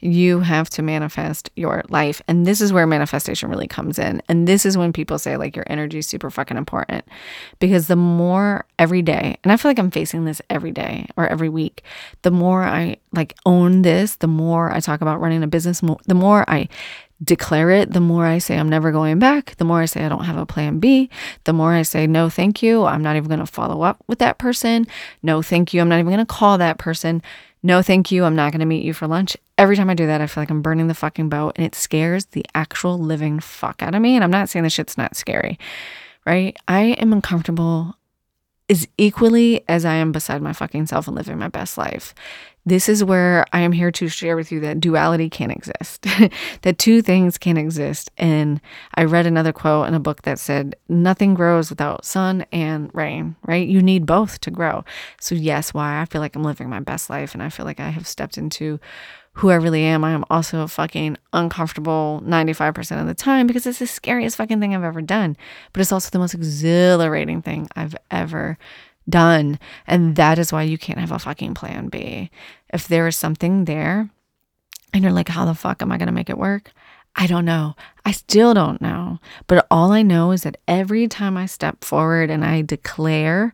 You 0.00 0.40
have 0.40 0.68
to 0.70 0.82
manifest 0.82 1.50
your 1.56 1.82
life. 1.88 2.20
And 2.28 2.46
this 2.46 2.60
is 2.60 2.72
where 2.72 2.86
manifestation 2.86 3.48
really 3.48 3.66
comes 3.66 3.98
in. 3.98 4.20
And 4.28 4.46
this 4.46 4.66
is 4.66 4.76
when 4.76 4.92
people 4.92 5.18
say, 5.18 5.36
like, 5.36 5.56
your 5.56 5.64
energy 5.68 5.98
is 5.98 6.06
super 6.06 6.30
fucking 6.30 6.56
important. 6.56 7.04
Because 7.58 7.86
the 7.86 7.96
more 7.96 8.66
every 8.78 9.02
day, 9.02 9.38
and 9.42 9.52
I 9.52 9.56
feel 9.56 9.70
like 9.70 9.78
I'm 9.78 9.90
facing 9.90 10.24
this 10.24 10.42
every 10.50 10.72
day 10.72 11.06
or 11.16 11.26
every 11.26 11.48
week, 11.48 11.82
the 12.22 12.30
more 12.30 12.62
I 12.62 12.98
like 13.12 13.34
own 13.46 13.82
this, 13.82 14.16
the 14.16 14.26
more 14.26 14.70
I 14.70 14.80
talk 14.80 15.00
about 15.00 15.20
running 15.20 15.42
a 15.42 15.48
business, 15.48 15.80
the 16.06 16.14
more 16.14 16.44
I 16.48 16.68
declare 17.24 17.70
it, 17.70 17.92
the 17.92 18.00
more 18.00 18.26
I 18.26 18.38
say 18.38 18.58
I'm 18.58 18.68
never 18.68 18.92
going 18.92 19.18
back, 19.18 19.56
the 19.56 19.64
more 19.64 19.80
I 19.80 19.86
say 19.86 20.04
I 20.04 20.08
don't 20.08 20.24
have 20.24 20.36
a 20.36 20.46
plan 20.46 20.78
B, 20.78 21.08
the 21.44 21.52
more 21.52 21.72
I 21.72 21.82
say 21.82 22.06
no, 22.06 22.28
thank 22.28 22.62
you. 22.62 22.84
I'm 22.84 23.02
not 23.02 23.16
even 23.16 23.28
going 23.28 23.40
to 23.40 23.46
follow 23.46 23.82
up 23.82 24.02
with 24.06 24.18
that 24.18 24.38
person. 24.38 24.86
No, 25.22 25.42
thank 25.42 25.72
you. 25.72 25.80
I'm 25.80 25.88
not 25.88 25.98
even 25.98 26.12
going 26.12 26.18
to 26.18 26.26
call 26.26 26.58
that 26.58 26.78
person. 26.78 27.22
No, 27.62 27.80
thank 27.80 28.12
you. 28.12 28.24
I'm 28.24 28.36
not 28.36 28.52
going 28.52 28.60
to 28.60 28.66
meet 28.66 28.84
you 28.84 28.92
for 28.92 29.06
lunch. 29.06 29.36
Every 29.56 29.76
time 29.76 29.88
I 29.88 29.94
do 29.94 30.06
that, 30.06 30.20
I 30.20 30.26
feel 30.26 30.42
like 30.42 30.50
I'm 30.50 30.60
burning 30.60 30.88
the 30.88 30.94
fucking 30.94 31.30
boat 31.30 31.54
and 31.56 31.64
it 31.64 31.74
scares 31.74 32.26
the 32.26 32.44
actual 32.54 32.98
living 32.98 33.40
fuck 33.40 33.82
out 33.82 33.94
of 33.94 34.02
me. 34.02 34.16
And 34.16 34.22
I'm 34.22 34.30
not 34.30 34.50
saying 34.50 34.64
this 34.64 34.74
shit's 34.74 34.98
not 34.98 35.16
scary, 35.16 35.58
right? 36.26 36.54
I 36.68 36.82
am 36.98 37.12
uncomfortable 37.12 37.96
as 38.68 38.88
equally 38.96 39.62
as 39.68 39.84
I 39.84 39.94
am 39.94 40.12
beside 40.12 40.40
my 40.40 40.52
fucking 40.52 40.86
self 40.86 41.06
and 41.06 41.16
living 41.16 41.38
my 41.38 41.48
best 41.48 41.76
life. 41.76 42.14
This 42.66 42.88
is 42.88 43.04
where 43.04 43.44
I 43.52 43.60
am 43.60 43.72
here 43.72 43.90
to 43.90 44.08
share 44.08 44.36
with 44.36 44.50
you 44.50 44.58
that 44.60 44.80
duality 44.80 45.28
can't 45.28 45.52
exist, 45.52 46.06
that 46.62 46.78
two 46.78 47.02
things 47.02 47.36
can't 47.36 47.58
exist. 47.58 48.10
And 48.16 48.58
I 48.94 49.04
read 49.04 49.26
another 49.26 49.52
quote 49.52 49.86
in 49.86 49.92
a 49.92 50.00
book 50.00 50.22
that 50.22 50.38
said, 50.38 50.74
Nothing 50.88 51.34
grows 51.34 51.68
without 51.68 52.06
sun 52.06 52.46
and 52.52 52.90
rain, 52.94 53.36
right? 53.42 53.68
You 53.68 53.82
need 53.82 54.06
both 54.06 54.40
to 54.40 54.50
grow. 54.50 54.82
So, 55.20 55.34
yes, 55.34 55.74
why 55.74 56.00
I 56.00 56.06
feel 56.06 56.22
like 56.22 56.34
I'm 56.34 56.42
living 56.42 56.70
my 56.70 56.80
best 56.80 57.10
life 57.10 57.34
and 57.34 57.42
I 57.42 57.50
feel 57.50 57.66
like 57.66 57.80
I 57.80 57.90
have 57.90 58.06
stepped 58.06 58.38
into 58.38 58.80
who 59.34 59.50
I 59.50 59.56
really 59.56 59.82
am. 59.82 60.04
I 60.04 60.12
am 60.12 60.24
also 60.30 60.66
fucking 60.66 61.16
uncomfortable 61.32 62.22
95% 62.24 63.00
of 63.00 63.06
the 63.06 63.14
time 63.14 63.46
because 63.46 63.66
it's 63.66 63.80
the 63.80 63.86
scariest 63.86 64.36
fucking 64.36 64.60
thing 64.60 64.74
I've 64.74 64.84
ever 64.84 65.02
done. 65.02 65.36
But 65.72 65.80
it's 65.80 65.92
also 65.92 66.10
the 66.10 66.20
most 66.20 66.34
exhilarating 66.34 67.42
thing 67.42 67.68
I've 67.74 67.96
ever 68.10 68.58
done. 69.08 69.58
And 69.86 70.16
that 70.16 70.38
is 70.38 70.52
why 70.52 70.62
you 70.62 70.78
can't 70.78 71.00
have 71.00 71.12
a 71.12 71.18
fucking 71.18 71.54
plan 71.54 71.88
B. 71.88 72.30
If 72.72 72.86
there 72.88 73.06
is 73.06 73.16
something 73.16 73.64
there 73.64 74.08
and 74.92 75.02
you're 75.02 75.12
like, 75.12 75.28
how 75.28 75.44
the 75.44 75.54
fuck 75.54 75.82
am 75.82 75.90
I 75.90 75.98
going 75.98 76.06
to 76.06 76.12
make 76.12 76.30
it 76.30 76.38
work? 76.38 76.72
I 77.16 77.26
don't 77.26 77.44
know. 77.44 77.74
I 78.04 78.12
still 78.12 78.54
don't 78.54 78.80
know. 78.80 79.18
But 79.46 79.66
all 79.70 79.92
I 79.92 80.02
know 80.02 80.30
is 80.30 80.42
that 80.42 80.56
every 80.66 81.06
time 81.08 81.36
I 81.36 81.46
step 81.46 81.84
forward 81.84 82.30
and 82.30 82.44
I 82.44 82.62
declare, 82.62 83.52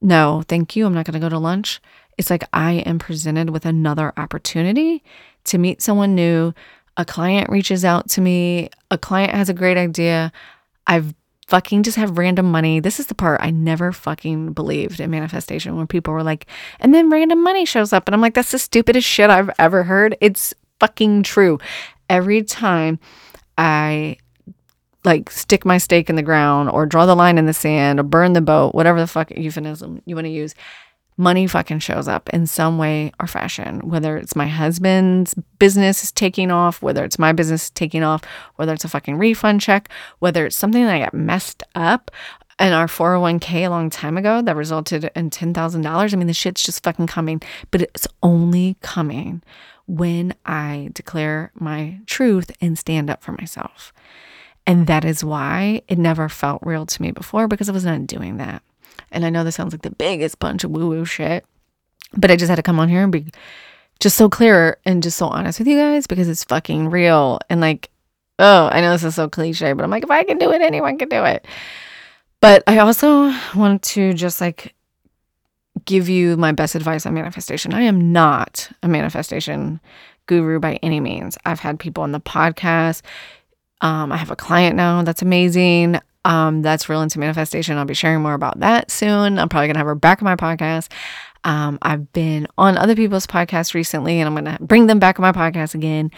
no, 0.00 0.42
thank 0.48 0.74
you, 0.74 0.84
I'm 0.84 0.94
not 0.94 1.06
going 1.06 1.14
to 1.14 1.20
go 1.20 1.28
to 1.28 1.38
lunch, 1.38 1.80
it's 2.18 2.30
like 2.30 2.44
I 2.52 2.72
am 2.72 2.98
presented 2.98 3.50
with 3.50 3.66
another 3.66 4.12
opportunity 4.16 5.02
to 5.44 5.58
meet 5.58 5.82
someone 5.82 6.14
new. 6.14 6.54
A 6.96 7.04
client 7.04 7.50
reaches 7.50 7.84
out 7.84 8.08
to 8.10 8.20
me, 8.20 8.68
a 8.90 8.98
client 8.98 9.32
has 9.32 9.48
a 9.48 9.54
great 9.54 9.76
idea. 9.76 10.32
I've 10.86 11.14
fucking 11.48 11.82
just 11.82 11.96
have 11.96 12.16
random 12.16 12.50
money. 12.50 12.80
This 12.80 12.98
is 12.98 13.06
the 13.06 13.14
part 13.14 13.40
I 13.42 13.50
never 13.50 13.92
fucking 13.92 14.52
believed 14.52 15.00
in 15.00 15.10
manifestation 15.10 15.76
when 15.76 15.86
people 15.86 16.14
were 16.14 16.22
like, 16.22 16.46
and 16.80 16.94
then 16.94 17.10
random 17.10 17.42
money 17.42 17.64
shows 17.64 17.92
up. 17.92 18.08
And 18.08 18.14
I'm 18.14 18.20
like, 18.20 18.34
that's 18.34 18.52
the 18.52 18.58
stupidest 18.58 19.06
shit 19.06 19.28
I've 19.28 19.50
ever 19.58 19.82
heard. 19.82 20.16
It's 20.20 20.54
fucking 20.80 21.24
true. 21.24 21.58
Every 22.08 22.42
time 22.42 22.98
I 23.58 24.16
like 25.04 25.30
stick 25.30 25.64
my 25.64 25.78
stake 25.78 26.08
in 26.08 26.16
the 26.16 26.22
ground 26.22 26.70
or 26.70 26.86
draw 26.86 27.06
the 27.06 27.16
line 27.16 27.36
in 27.36 27.46
the 27.46 27.52
sand 27.52 28.00
or 28.00 28.04
burn 28.04 28.32
the 28.32 28.40
boat, 28.40 28.74
whatever 28.74 29.00
the 29.00 29.06
fuck 29.06 29.30
euphemism 29.30 30.00
you 30.06 30.14
want 30.14 30.26
to 30.26 30.30
use, 30.30 30.54
money 31.22 31.46
fucking 31.46 31.78
shows 31.78 32.08
up 32.08 32.28
in 32.30 32.46
some 32.46 32.76
way 32.76 33.12
or 33.20 33.26
fashion, 33.26 33.88
whether 33.88 34.16
it's 34.16 34.36
my 34.36 34.48
husband's 34.48 35.34
business 35.58 36.02
is 36.02 36.12
taking 36.12 36.50
off, 36.50 36.82
whether 36.82 37.04
it's 37.04 37.18
my 37.18 37.32
business 37.32 37.70
taking 37.70 38.02
off, 38.02 38.22
whether 38.56 38.74
it's 38.74 38.84
a 38.84 38.88
fucking 38.88 39.16
refund 39.16 39.60
check, 39.60 39.88
whether 40.18 40.44
it's 40.44 40.56
something 40.56 40.84
that 40.84 40.94
I 40.94 40.98
got 40.98 41.14
messed 41.14 41.62
up 41.74 42.10
in 42.58 42.72
our 42.72 42.86
401k 42.86 43.66
a 43.66 43.68
long 43.68 43.88
time 43.88 44.18
ago 44.18 44.42
that 44.42 44.56
resulted 44.56 45.10
in 45.14 45.30
$10,000. 45.30 46.12
I 46.12 46.16
mean, 46.16 46.26
the 46.26 46.34
shit's 46.34 46.62
just 46.62 46.82
fucking 46.82 47.06
coming, 47.06 47.40
but 47.70 47.82
it's 47.82 48.08
only 48.22 48.76
coming 48.82 49.42
when 49.86 50.34
I 50.44 50.90
declare 50.92 51.52
my 51.54 52.00
truth 52.06 52.50
and 52.60 52.78
stand 52.78 53.10
up 53.10 53.22
for 53.22 53.32
myself. 53.32 53.92
And 54.66 54.86
that 54.86 55.04
is 55.04 55.24
why 55.24 55.82
it 55.88 55.98
never 55.98 56.28
felt 56.28 56.62
real 56.64 56.86
to 56.86 57.02
me 57.02 57.10
before 57.10 57.48
because 57.48 57.68
I 57.68 57.72
was 57.72 57.84
not 57.84 58.06
doing 58.06 58.36
that. 58.36 58.62
And 59.12 59.24
I 59.24 59.30
know 59.30 59.44
this 59.44 59.54
sounds 59.54 59.72
like 59.72 59.82
the 59.82 59.90
biggest 59.90 60.38
bunch 60.38 60.64
of 60.64 60.70
woo 60.70 60.88
woo 60.88 61.04
shit, 61.04 61.44
but 62.14 62.30
I 62.30 62.36
just 62.36 62.48
had 62.50 62.56
to 62.56 62.62
come 62.62 62.80
on 62.80 62.88
here 62.88 63.02
and 63.02 63.12
be 63.12 63.26
just 64.00 64.16
so 64.16 64.28
clear 64.28 64.78
and 64.84 65.02
just 65.02 65.16
so 65.16 65.28
honest 65.28 65.58
with 65.58 65.68
you 65.68 65.76
guys 65.78 66.06
because 66.06 66.28
it's 66.28 66.44
fucking 66.44 66.90
real. 66.90 67.38
And 67.48 67.60
like, 67.60 67.90
oh, 68.38 68.68
I 68.72 68.80
know 68.80 68.92
this 68.92 69.04
is 69.04 69.14
so 69.14 69.28
cliche, 69.28 69.72
but 69.72 69.84
I'm 69.84 69.90
like, 69.90 70.02
if 70.02 70.10
I 70.10 70.24
can 70.24 70.38
do 70.38 70.50
it, 70.52 70.60
anyone 70.60 70.98
can 70.98 71.08
do 71.08 71.24
it. 71.24 71.46
But 72.40 72.64
I 72.66 72.78
also 72.78 73.32
want 73.54 73.82
to 73.82 74.12
just 74.14 74.40
like 74.40 74.74
give 75.84 76.08
you 76.08 76.36
my 76.36 76.52
best 76.52 76.74
advice 76.74 77.06
on 77.06 77.14
manifestation. 77.14 77.72
I 77.72 77.82
am 77.82 78.12
not 78.12 78.70
a 78.82 78.88
manifestation 78.88 79.80
guru 80.26 80.58
by 80.58 80.78
any 80.82 81.00
means. 81.00 81.38
I've 81.44 81.60
had 81.60 81.78
people 81.78 82.02
on 82.02 82.12
the 82.12 82.20
podcast. 82.20 83.02
Um, 83.80 84.12
I 84.12 84.16
have 84.16 84.30
a 84.30 84.36
client 84.36 84.76
now 84.76 85.02
that's 85.02 85.22
amazing. 85.22 86.00
Um, 86.24 86.62
that's 86.62 86.88
real 86.88 87.02
into 87.02 87.18
manifestation. 87.18 87.76
I'll 87.76 87.84
be 87.84 87.94
sharing 87.94 88.22
more 88.22 88.34
about 88.34 88.60
that 88.60 88.90
soon. 88.90 89.38
I'm 89.38 89.48
probably 89.48 89.66
gonna 89.68 89.78
have 89.80 89.86
her 89.86 89.94
back 89.94 90.22
on 90.22 90.26
my 90.26 90.36
podcast. 90.36 90.90
Um, 91.44 91.78
I've 91.82 92.12
been 92.12 92.46
on 92.56 92.78
other 92.78 92.94
people's 92.94 93.26
podcasts 93.26 93.74
recently, 93.74 94.20
and 94.20 94.28
I'm 94.28 94.34
gonna 94.34 94.58
bring 94.60 94.86
them 94.86 94.98
back 95.00 95.18
on 95.18 95.22
my 95.22 95.32
podcast 95.32 95.74
again 95.74 96.10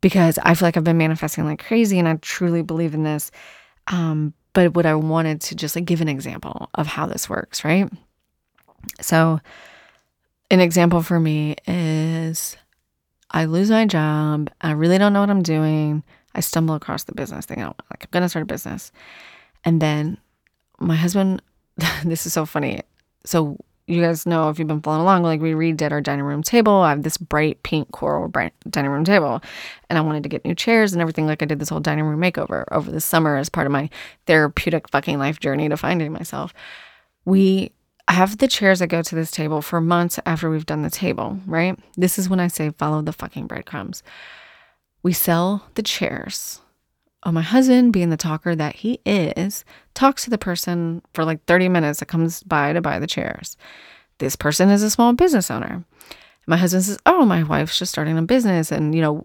because 0.00 0.38
I 0.42 0.54
feel 0.54 0.66
like 0.66 0.76
I've 0.76 0.84
been 0.84 0.98
manifesting 0.98 1.44
like 1.44 1.64
crazy, 1.64 1.98
and 1.98 2.06
I 2.08 2.16
truly 2.16 2.62
believe 2.62 2.94
in 2.94 3.02
this. 3.02 3.30
Um, 3.86 4.34
but 4.52 4.74
what 4.74 4.86
I 4.86 4.94
wanted 4.94 5.40
to 5.42 5.54
just 5.54 5.76
like 5.76 5.84
give 5.84 6.00
an 6.00 6.08
example 6.08 6.68
of 6.74 6.86
how 6.86 7.06
this 7.06 7.28
works, 7.28 7.64
right? 7.64 7.90
So, 9.00 9.40
an 10.50 10.60
example 10.60 11.02
for 11.02 11.20
me 11.20 11.56
is 11.66 12.56
I 13.30 13.44
lose 13.44 13.70
my 13.70 13.86
job. 13.86 14.50
I 14.60 14.72
really 14.72 14.98
don't 14.98 15.12
know 15.12 15.20
what 15.20 15.30
I'm 15.30 15.42
doing. 15.42 16.02
I 16.34 16.40
stumble 16.40 16.74
across 16.74 17.04
the 17.04 17.14
business 17.14 17.46
thing. 17.46 17.62
I'm 17.62 17.68
like, 17.90 18.04
I'm 18.04 18.08
gonna 18.10 18.28
start 18.28 18.42
a 18.42 18.46
business. 18.46 18.92
And 19.64 19.80
then 19.80 20.18
my 20.78 20.96
husband, 20.96 21.42
this 22.04 22.26
is 22.26 22.32
so 22.32 22.46
funny. 22.46 22.80
So 23.24 23.58
you 23.90 24.00
guys 24.00 24.24
know 24.24 24.48
if 24.48 24.58
you've 24.58 24.68
been 24.68 24.80
following 24.80 25.02
along, 25.02 25.24
like 25.24 25.40
we 25.40 25.52
redid 25.52 25.90
our 25.90 26.00
dining 26.00 26.24
room 26.24 26.42
table. 26.42 26.74
I 26.74 26.90
have 26.90 27.02
this 27.02 27.16
bright 27.16 27.62
pink 27.62 27.90
coral 27.90 28.28
bright 28.28 28.52
dining 28.68 28.90
room 28.90 29.04
table, 29.04 29.42
and 29.88 29.98
I 29.98 30.02
wanted 30.02 30.22
to 30.22 30.28
get 30.28 30.44
new 30.44 30.54
chairs 30.54 30.92
and 30.92 31.02
everything. 31.02 31.26
Like 31.26 31.42
I 31.42 31.46
did 31.46 31.58
this 31.58 31.68
whole 31.68 31.80
dining 31.80 32.04
room 32.04 32.20
makeover 32.20 32.64
over 32.70 32.90
the 32.90 33.00
summer 33.00 33.36
as 33.36 33.48
part 33.48 33.66
of 33.66 33.72
my 33.72 33.90
therapeutic 34.26 34.88
fucking 34.88 35.18
life 35.18 35.40
journey 35.40 35.68
to 35.68 35.76
finding 35.76 36.12
myself. 36.12 36.54
We 37.24 37.72
have 38.08 38.38
the 38.38 38.48
chairs 38.48 38.78
that 38.78 38.88
go 38.88 39.02
to 39.02 39.14
this 39.14 39.30
table 39.30 39.60
for 39.60 39.80
months 39.80 40.18
after 40.24 40.50
we've 40.50 40.66
done 40.66 40.82
the 40.82 40.90
table, 40.90 41.38
right? 41.46 41.78
This 41.96 42.18
is 42.18 42.28
when 42.28 42.40
I 42.40 42.48
say 42.48 42.70
follow 42.70 43.02
the 43.02 43.12
fucking 43.12 43.46
breadcrumbs. 43.46 44.02
We 45.02 45.12
sell 45.12 45.66
the 45.74 45.82
chairs 45.82 46.60
oh, 47.24 47.32
my 47.32 47.42
husband, 47.42 47.92
being 47.92 48.10
the 48.10 48.16
talker 48.16 48.54
that 48.54 48.76
he 48.76 49.00
is, 49.04 49.64
talks 49.94 50.24
to 50.24 50.30
the 50.30 50.38
person 50.38 51.02
for 51.12 51.24
like 51.24 51.44
30 51.44 51.68
minutes 51.68 52.00
that 52.00 52.06
comes 52.06 52.42
by 52.42 52.72
to 52.72 52.80
buy 52.80 52.98
the 52.98 53.06
chairs. 53.06 53.56
This 54.18 54.36
person 54.36 54.70
is 54.70 54.82
a 54.82 54.90
small 54.90 55.12
business 55.12 55.50
owner. 55.50 55.84
My 56.46 56.56
husband 56.56 56.84
says, 56.84 56.98
oh, 57.06 57.24
my 57.24 57.42
wife's 57.42 57.78
just 57.78 57.92
starting 57.92 58.16
a 58.16 58.22
business. 58.22 58.72
And, 58.72 58.94
you 58.94 59.02
know, 59.02 59.24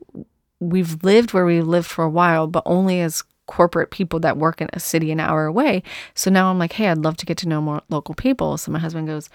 we've 0.60 1.04
lived 1.04 1.34
where 1.34 1.46
we've 1.46 1.66
lived 1.66 1.88
for 1.88 2.04
a 2.04 2.10
while, 2.10 2.48
but 2.48 2.64
only 2.66 3.02
as 3.02 3.24
corporate 3.48 3.92
people 3.92 4.20
that 4.20 4.38
work 4.38 4.62
in 4.62 4.70
a 4.74 4.80
city 4.80 5.12
an 5.12 5.20
hour 5.20 5.46
away. 5.46 5.84
So 6.16 6.30
now 6.30 6.50
I'm 6.50 6.60
like, 6.60 6.74
hey, 6.74 6.88
I'd 6.88 6.98
love 7.00 7.18
to 7.18 7.26
get 7.26 7.38
to 7.40 7.48
know 7.48 7.62
more 7.62 7.82
local 7.90 8.16
people. 8.16 8.58
So 8.58 8.72
my 8.72 8.80
husband 8.80 9.08
goes, 9.08 9.30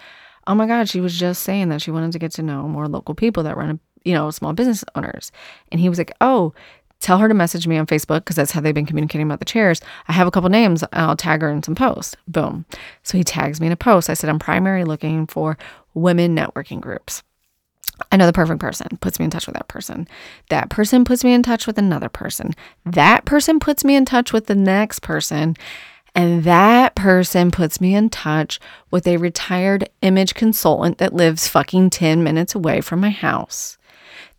oh 0.46 0.54
my 0.54 0.66
God, 0.66 0.88
she 0.88 1.00
was 1.00 1.18
just 1.18 1.42
saying 1.42 1.68
that 1.68 1.80
she 1.80 1.90
wanted 1.90 2.12
to 2.12 2.18
get 2.18 2.32
to 2.32 2.42
know 2.42 2.62
more 2.68 2.88
local 2.88 3.14
people 3.14 3.42
that 3.44 3.56
run 3.56 3.70
a 3.70 3.78
you 4.04 4.14
know, 4.14 4.30
small 4.30 4.52
business 4.52 4.84
owners. 4.94 5.30
And 5.70 5.80
he 5.80 5.88
was 5.88 5.98
like, 5.98 6.12
oh, 6.20 6.54
tell 7.00 7.18
her 7.18 7.28
to 7.28 7.34
message 7.34 7.66
me 7.66 7.76
on 7.76 7.86
Facebook 7.86 8.20
because 8.20 8.36
that's 8.36 8.52
how 8.52 8.60
they've 8.60 8.74
been 8.74 8.86
communicating 8.86 9.26
about 9.26 9.38
the 9.40 9.44
chairs. 9.44 9.80
I 10.08 10.12
have 10.12 10.26
a 10.26 10.30
couple 10.30 10.50
names. 10.50 10.84
I'll 10.92 11.16
tag 11.16 11.42
her 11.42 11.50
in 11.50 11.62
some 11.62 11.74
posts. 11.74 12.16
Boom. 12.28 12.66
So 13.02 13.18
he 13.18 13.24
tags 13.24 13.60
me 13.60 13.66
in 13.66 13.72
a 13.72 13.76
post. 13.76 14.08
I 14.08 14.14
said, 14.14 14.30
I'm 14.30 14.38
primarily 14.38 14.84
looking 14.84 15.26
for 15.26 15.58
women 15.94 16.36
networking 16.36 16.80
groups. 16.80 17.22
I 18.10 18.16
know 18.16 18.26
the 18.26 18.32
perfect 18.32 18.60
person 18.60 18.98
puts 19.00 19.18
me 19.18 19.24
in 19.24 19.30
touch 19.30 19.46
with 19.46 19.54
that 19.54 19.68
person. 19.68 20.08
That 20.48 20.70
person 20.70 21.04
puts 21.04 21.22
me 21.22 21.34
in 21.34 21.42
touch 21.42 21.66
with 21.66 21.78
another 21.78 22.08
person. 22.08 22.54
That 22.86 23.24
person 23.24 23.60
puts 23.60 23.84
me 23.84 23.94
in 23.94 24.04
touch 24.04 24.32
with 24.32 24.46
the 24.46 24.54
next 24.54 25.00
person. 25.00 25.56
And 26.14 26.42
that 26.44 26.94
person 26.94 27.50
puts 27.50 27.80
me 27.80 27.94
in 27.94 28.10
touch 28.10 28.58
with 28.90 29.06
a 29.06 29.18
retired 29.18 29.88
image 30.02 30.34
consultant 30.34 30.98
that 30.98 31.14
lives 31.14 31.46
fucking 31.46 31.90
10 31.90 32.24
minutes 32.24 32.54
away 32.54 32.80
from 32.80 33.00
my 33.00 33.10
house. 33.10 33.78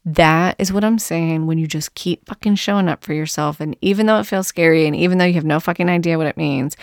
That 0.04 0.56
is 0.58 0.74
what 0.74 0.84
I'm 0.84 1.00
saying 1.00 1.46
when 1.46 1.58
you 1.58 1.68
just 1.68 1.94
keep 1.94 2.26
fucking 2.28 2.56
showing 2.56 2.88
up 2.88 3.04
for 3.04 3.14
yourself. 3.14 3.60
And 3.60 3.76
even 3.82 4.06
though 4.08 4.20
it 4.20 4.26
feels 4.26 4.48
scary 4.48 4.88
and 4.88 4.96
even 4.96 5.18
though 5.18 5.26
you 5.26 5.36
have 5.36 5.46
no 5.46 5.60
fucking 5.60 5.90
idea 5.90 6.18
what 6.18 6.28
it 6.28 6.38
means, 6.38 6.76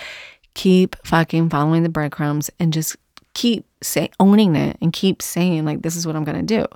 keep 0.54 0.96
fucking 1.04 1.50
following 1.50 1.82
the 1.82 1.88
breadcrumbs 1.88 2.50
and 2.60 2.72
just 2.72 2.96
keep 3.34 3.64
say 3.80 4.10
owning 4.18 4.56
it 4.56 4.76
and 4.80 4.92
keep 4.92 5.22
saying 5.22 5.64
like 5.64 5.82
this 5.82 5.94
is 5.94 6.06
what 6.06 6.16
I'm 6.16 6.24
going 6.24 6.44
to 6.44 6.58
do. 6.58 6.66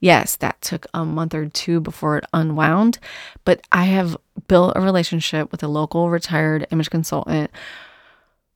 Yes, 0.00 0.36
that 0.36 0.60
took 0.62 0.86
a 0.94 1.04
month 1.04 1.34
or 1.34 1.46
two 1.48 1.80
before 1.80 2.16
it 2.16 2.24
unwound, 2.32 2.98
but 3.44 3.60
I 3.72 3.84
have 3.84 4.16
built 4.48 4.72
a 4.76 4.80
relationship 4.80 5.52
with 5.52 5.62
a 5.62 5.68
local 5.68 6.08
retired 6.08 6.66
image 6.70 6.88
consultant 6.88 7.50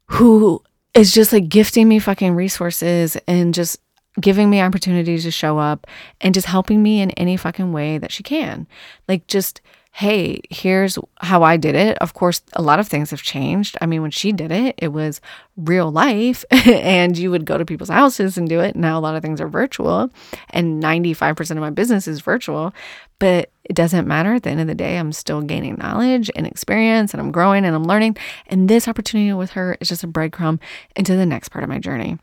who 0.06 0.62
is 0.94 1.12
just 1.12 1.32
like 1.32 1.48
gifting 1.48 1.88
me 1.88 1.98
fucking 1.98 2.34
resources 2.34 3.16
and 3.28 3.52
just 3.54 3.78
giving 4.20 4.50
me 4.50 4.60
opportunities 4.60 5.24
to 5.24 5.30
show 5.30 5.58
up 5.58 5.86
and 6.20 6.34
just 6.34 6.46
helping 6.46 6.82
me 6.82 7.00
in 7.00 7.10
any 7.12 7.36
fucking 7.36 7.72
way 7.72 7.98
that 7.98 8.10
she 8.10 8.22
can. 8.22 8.66
Like 9.06 9.26
just 9.26 9.60
hey, 9.92 10.40
here's 10.50 10.98
how 11.20 11.42
I 11.42 11.56
did 11.56 11.74
it. 11.74 11.98
Of 11.98 12.14
course, 12.14 12.42
a 12.54 12.62
lot 12.62 12.78
of 12.78 12.88
things 12.88 13.10
have 13.10 13.22
changed. 13.22 13.76
I 13.80 13.86
mean, 13.86 14.02
when 14.02 14.12
she 14.12 14.32
did 14.32 14.52
it, 14.52 14.76
it 14.78 14.88
was 14.88 15.20
real 15.56 15.90
life 15.90 16.44
and 16.50 17.18
you 17.18 17.30
would 17.30 17.44
go 17.44 17.58
to 17.58 17.64
people's 17.64 17.88
houses 17.88 18.38
and 18.38 18.48
do 18.48 18.60
it. 18.60 18.76
Now 18.76 18.98
a 18.98 19.00
lot 19.00 19.16
of 19.16 19.22
things 19.22 19.40
are 19.40 19.48
virtual 19.48 20.10
and 20.50 20.82
95% 20.82 21.50
of 21.50 21.58
my 21.58 21.70
business 21.70 22.06
is 22.06 22.20
virtual, 22.20 22.72
but 23.18 23.50
it 23.64 23.74
doesn't 23.74 24.06
matter. 24.06 24.34
At 24.34 24.44
the 24.44 24.50
end 24.50 24.60
of 24.60 24.68
the 24.68 24.74
day, 24.74 24.96
I'm 24.96 25.12
still 25.12 25.42
gaining 25.42 25.76
knowledge 25.76 26.30
and 26.34 26.46
experience 26.46 27.12
and 27.12 27.20
I'm 27.20 27.32
growing 27.32 27.64
and 27.64 27.74
I'm 27.74 27.84
learning. 27.84 28.16
And 28.46 28.68
this 28.68 28.88
opportunity 28.88 29.32
with 29.32 29.50
her 29.50 29.76
is 29.80 29.88
just 29.88 30.04
a 30.04 30.08
breadcrumb 30.08 30.60
into 30.96 31.16
the 31.16 31.26
next 31.26 31.48
part 31.50 31.64
of 31.64 31.68
my 31.68 31.78
journey. 31.78 32.18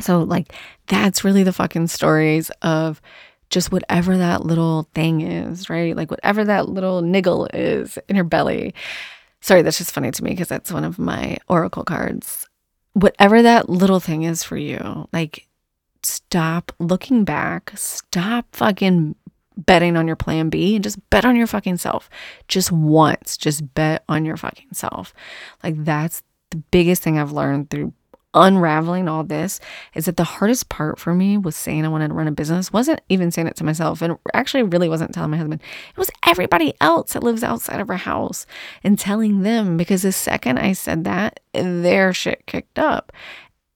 So, 0.00 0.22
like, 0.22 0.52
that's 0.86 1.24
really 1.24 1.42
the 1.42 1.52
fucking 1.52 1.86
stories 1.88 2.50
of 2.62 3.00
just 3.50 3.70
whatever 3.70 4.16
that 4.18 4.44
little 4.44 4.88
thing 4.94 5.20
is, 5.20 5.70
right? 5.70 5.96
Like 5.96 6.10
whatever 6.10 6.44
that 6.44 6.68
little 6.68 7.02
niggle 7.02 7.46
is 7.54 7.98
in 8.08 8.16
your 8.16 8.24
belly. 8.24 8.74
Sorry, 9.40 9.62
that's 9.62 9.78
just 9.78 9.92
funny 9.92 10.10
to 10.10 10.24
me 10.24 10.30
because 10.30 10.48
that's 10.48 10.72
one 10.72 10.84
of 10.84 10.98
my 10.98 11.38
oracle 11.48 11.84
cards. 11.84 12.48
Whatever 12.94 13.42
that 13.42 13.68
little 13.68 14.00
thing 14.00 14.22
is 14.22 14.42
for 14.42 14.56
you, 14.56 15.08
like 15.12 15.46
stop 16.02 16.72
looking 16.78 17.24
back, 17.24 17.72
stop 17.76 18.46
fucking 18.52 19.14
betting 19.56 19.96
on 19.96 20.06
your 20.06 20.16
plan 20.16 20.48
B 20.48 20.74
and 20.74 20.84
just 20.84 20.98
bet 21.10 21.24
on 21.24 21.36
your 21.36 21.46
fucking 21.46 21.76
self. 21.76 22.10
Just 22.48 22.72
once, 22.72 23.36
just 23.36 23.74
bet 23.74 24.02
on 24.08 24.24
your 24.24 24.36
fucking 24.36 24.72
self. 24.72 25.14
Like 25.62 25.84
that's 25.84 26.22
the 26.50 26.56
biggest 26.56 27.02
thing 27.02 27.18
I've 27.18 27.32
learned 27.32 27.70
through 27.70 27.92
unraveling 28.34 29.08
all 29.08 29.24
this 29.24 29.60
is 29.94 30.06
that 30.06 30.16
the 30.16 30.24
hardest 30.24 30.68
part 30.68 30.98
for 30.98 31.14
me 31.14 31.38
was 31.38 31.56
saying 31.56 31.84
I 31.84 31.88
wanted 31.88 32.08
to 32.08 32.14
run 32.14 32.28
a 32.28 32.32
business 32.32 32.72
wasn't 32.72 33.00
even 33.08 33.30
saying 33.30 33.46
it 33.46 33.56
to 33.56 33.64
myself 33.64 34.02
and 34.02 34.18
actually 34.32 34.64
really 34.64 34.88
wasn't 34.88 35.14
telling 35.14 35.30
my 35.30 35.36
husband. 35.36 35.62
It 35.90 35.98
was 35.98 36.10
everybody 36.26 36.74
else 36.80 37.12
that 37.12 37.22
lives 37.22 37.42
outside 37.42 37.80
of 37.80 37.90
our 37.90 37.96
house 37.96 38.46
and 38.82 38.98
telling 38.98 39.42
them 39.42 39.76
because 39.76 40.02
the 40.02 40.12
second 40.12 40.58
I 40.58 40.72
said 40.72 41.04
that, 41.04 41.40
their 41.52 42.12
shit 42.12 42.46
kicked 42.46 42.78
up. 42.78 43.12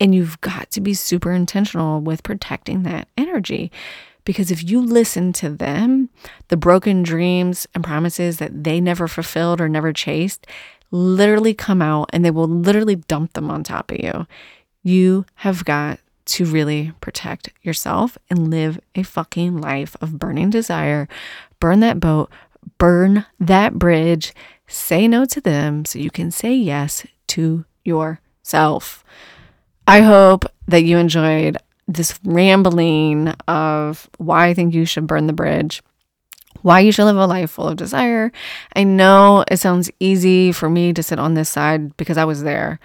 And 0.00 0.14
you've 0.14 0.40
got 0.40 0.70
to 0.72 0.80
be 0.80 0.94
super 0.94 1.32
intentional 1.32 2.00
with 2.00 2.22
protecting 2.22 2.84
that 2.84 3.08
energy. 3.16 3.72
Because 4.24 4.50
if 4.50 4.62
you 4.62 4.80
listen 4.80 5.32
to 5.34 5.48
them, 5.48 6.10
the 6.48 6.56
broken 6.56 7.02
dreams 7.02 7.66
and 7.74 7.82
promises 7.82 8.36
that 8.36 8.62
they 8.62 8.80
never 8.80 9.08
fulfilled 9.08 9.60
or 9.60 9.68
never 9.68 9.92
chased, 9.92 10.46
literally 10.90 11.54
come 11.54 11.82
out 11.82 12.10
and 12.12 12.24
they 12.24 12.30
will 12.30 12.48
literally 12.48 12.96
dump 12.96 13.34
them 13.34 13.50
on 13.50 13.62
top 13.62 13.90
of 13.90 13.98
you. 13.98 14.26
You 14.82 15.26
have 15.36 15.64
got 15.64 16.00
to 16.26 16.44
really 16.44 16.92
protect 17.00 17.50
yourself 17.62 18.18
and 18.28 18.50
live 18.50 18.78
a 18.94 19.02
fucking 19.02 19.60
life 19.60 19.96
of 20.00 20.18
burning 20.18 20.50
desire. 20.50 21.08
Burn 21.58 21.80
that 21.80 22.00
boat, 22.00 22.30
burn 22.76 23.24
that 23.40 23.74
bridge, 23.74 24.34
say 24.66 25.08
no 25.08 25.24
to 25.24 25.40
them 25.40 25.84
so 25.84 25.98
you 25.98 26.10
can 26.10 26.30
say 26.30 26.54
yes 26.54 27.06
to 27.28 27.64
yourself. 27.84 29.04
I 29.86 30.02
hope 30.02 30.44
that 30.66 30.84
you 30.84 30.98
enjoyed 30.98 31.56
this 31.86 32.20
rambling 32.22 33.28
of 33.48 34.10
why 34.18 34.48
I 34.48 34.54
think 34.54 34.74
you 34.74 34.84
should 34.84 35.06
burn 35.06 35.26
the 35.26 35.32
bridge 35.32 35.82
why 36.62 36.80
you 36.80 36.92
should 36.92 37.04
live 37.04 37.16
a 37.16 37.26
life 37.26 37.50
full 37.50 37.68
of 37.68 37.76
desire. 37.76 38.32
I 38.74 38.84
know 38.84 39.44
it 39.50 39.58
sounds 39.58 39.90
easy 40.00 40.52
for 40.52 40.68
me 40.68 40.92
to 40.92 41.02
sit 41.02 41.18
on 41.18 41.34
this 41.34 41.48
side 41.48 41.96
because 41.96 42.18
I 42.18 42.24
was 42.24 42.42
there. 42.42 42.80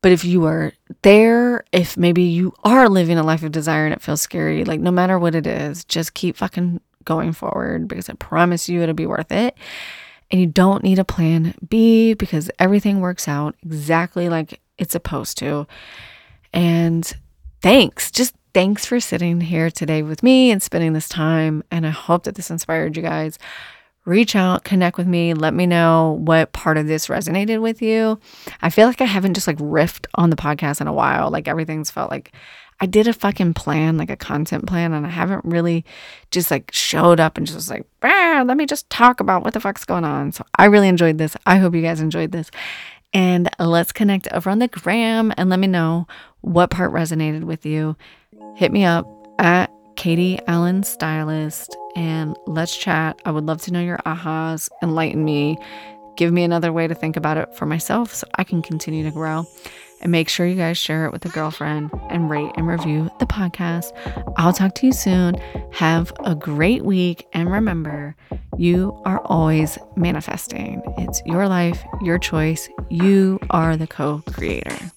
But 0.00 0.12
if 0.12 0.24
you 0.24 0.44
are 0.44 0.72
there, 1.02 1.64
if 1.72 1.96
maybe 1.96 2.22
you 2.22 2.54
are 2.62 2.88
living 2.88 3.18
a 3.18 3.22
life 3.22 3.42
of 3.42 3.52
desire 3.52 3.84
and 3.84 3.94
it 3.94 4.02
feels 4.02 4.20
scary, 4.20 4.64
like 4.64 4.80
no 4.80 4.90
matter 4.92 5.18
what 5.18 5.34
it 5.34 5.46
is, 5.46 5.84
just 5.84 6.14
keep 6.14 6.36
fucking 6.36 6.80
going 7.04 7.32
forward 7.32 7.88
because 7.88 8.08
I 8.08 8.12
promise 8.14 8.68
you 8.68 8.82
it'll 8.82 8.94
be 8.94 9.06
worth 9.06 9.32
it. 9.32 9.56
And 10.30 10.40
you 10.40 10.46
don't 10.46 10.84
need 10.84 10.98
a 10.98 11.04
plan 11.04 11.54
B 11.68 12.14
because 12.14 12.50
everything 12.58 13.00
works 13.00 13.26
out 13.26 13.56
exactly 13.64 14.28
like 14.28 14.60
it's 14.76 14.92
supposed 14.92 15.38
to. 15.38 15.66
And 16.52 17.10
thanks. 17.62 18.10
Just 18.10 18.34
thanks 18.54 18.86
for 18.86 19.00
sitting 19.00 19.40
here 19.40 19.70
today 19.70 20.02
with 20.02 20.22
me 20.22 20.50
and 20.50 20.62
spending 20.62 20.92
this 20.92 21.08
time. 21.08 21.62
And 21.70 21.86
I 21.86 21.90
hope 21.90 22.24
that 22.24 22.34
this 22.34 22.50
inspired 22.50 22.96
you 22.96 23.02
guys. 23.02 23.38
Reach 24.04 24.34
out, 24.34 24.64
connect 24.64 24.96
with 24.96 25.06
me, 25.06 25.34
let 25.34 25.52
me 25.52 25.66
know 25.66 26.18
what 26.22 26.52
part 26.52 26.78
of 26.78 26.86
this 26.86 27.08
resonated 27.08 27.60
with 27.60 27.82
you. 27.82 28.18
I 28.62 28.70
feel 28.70 28.86
like 28.86 29.02
I 29.02 29.04
haven't 29.04 29.34
just 29.34 29.46
like 29.46 29.58
riffed 29.58 30.06
on 30.14 30.30
the 30.30 30.36
podcast 30.36 30.80
in 30.80 30.86
a 30.86 30.94
while. 30.94 31.30
Like 31.30 31.46
everything's 31.46 31.90
felt 31.90 32.10
like 32.10 32.32
I 32.80 32.86
did 32.86 33.06
a 33.06 33.12
fucking 33.12 33.52
plan, 33.52 33.98
like 33.98 34.08
a 34.08 34.16
content 34.16 34.66
plan, 34.66 34.94
and 34.94 35.04
I 35.04 35.10
haven't 35.10 35.44
really 35.44 35.84
just 36.30 36.50
like 36.50 36.70
showed 36.72 37.20
up 37.20 37.36
and 37.36 37.46
just 37.46 37.56
was 37.56 37.68
like, 37.68 37.84
let 38.02 38.56
me 38.56 38.64
just 38.64 38.88
talk 38.88 39.20
about 39.20 39.44
what 39.44 39.52
the 39.52 39.60
fuck's 39.60 39.84
going 39.84 40.04
on. 40.04 40.32
So 40.32 40.42
I 40.56 40.66
really 40.66 40.88
enjoyed 40.88 41.18
this. 41.18 41.36
I 41.44 41.58
hope 41.58 41.74
you 41.74 41.82
guys 41.82 42.00
enjoyed 42.00 42.32
this. 42.32 42.50
And 43.12 43.50
let's 43.58 43.92
connect 43.92 44.28
over 44.32 44.48
on 44.48 44.58
the 44.58 44.68
gram 44.68 45.34
and 45.36 45.50
let 45.50 45.58
me 45.58 45.66
know 45.66 46.06
what 46.40 46.70
part 46.70 46.92
resonated 46.92 47.44
with 47.44 47.66
you. 47.66 47.96
Hit 48.58 48.72
me 48.72 48.84
up 48.84 49.06
at 49.38 49.70
Katie 49.94 50.36
Allen 50.48 50.82
Stylist 50.82 51.76
and 51.94 52.36
let's 52.48 52.76
chat. 52.76 53.22
I 53.24 53.30
would 53.30 53.46
love 53.46 53.62
to 53.62 53.72
know 53.72 53.78
your 53.78 53.98
ahas, 53.98 54.68
enlighten 54.82 55.24
me, 55.24 55.56
give 56.16 56.32
me 56.32 56.42
another 56.42 56.72
way 56.72 56.88
to 56.88 56.94
think 56.96 57.16
about 57.16 57.36
it 57.36 57.54
for 57.54 57.66
myself 57.66 58.12
so 58.12 58.26
I 58.34 58.42
can 58.42 58.60
continue 58.60 59.04
to 59.04 59.12
grow. 59.12 59.46
And 60.00 60.10
make 60.10 60.28
sure 60.28 60.44
you 60.44 60.56
guys 60.56 60.76
share 60.76 61.06
it 61.06 61.12
with 61.12 61.24
a 61.24 61.28
girlfriend 61.28 61.92
and 62.10 62.28
rate 62.28 62.50
and 62.56 62.66
review 62.66 63.08
the 63.20 63.26
podcast. 63.26 63.92
I'll 64.36 64.52
talk 64.52 64.74
to 64.74 64.86
you 64.86 64.92
soon. 64.92 65.36
Have 65.70 66.12
a 66.24 66.34
great 66.34 66.84
week. 66.84 67.28
And 67.32 67.52
remember, 67.52 68.16
you 68.56 69.00
are 69.04 69.20
always 69.26 69.78
manifesting. 69.94 70.82
It's 70.98 71.22
your 71.26 71.46
life, 71.46 71.80
your 72.02 72.18
choice. 72.18 72.68
You 72.90 73.38
are 73.50 73.76
the 73.76 73.86
co 73.86 74.24
creator. 74.26 74.90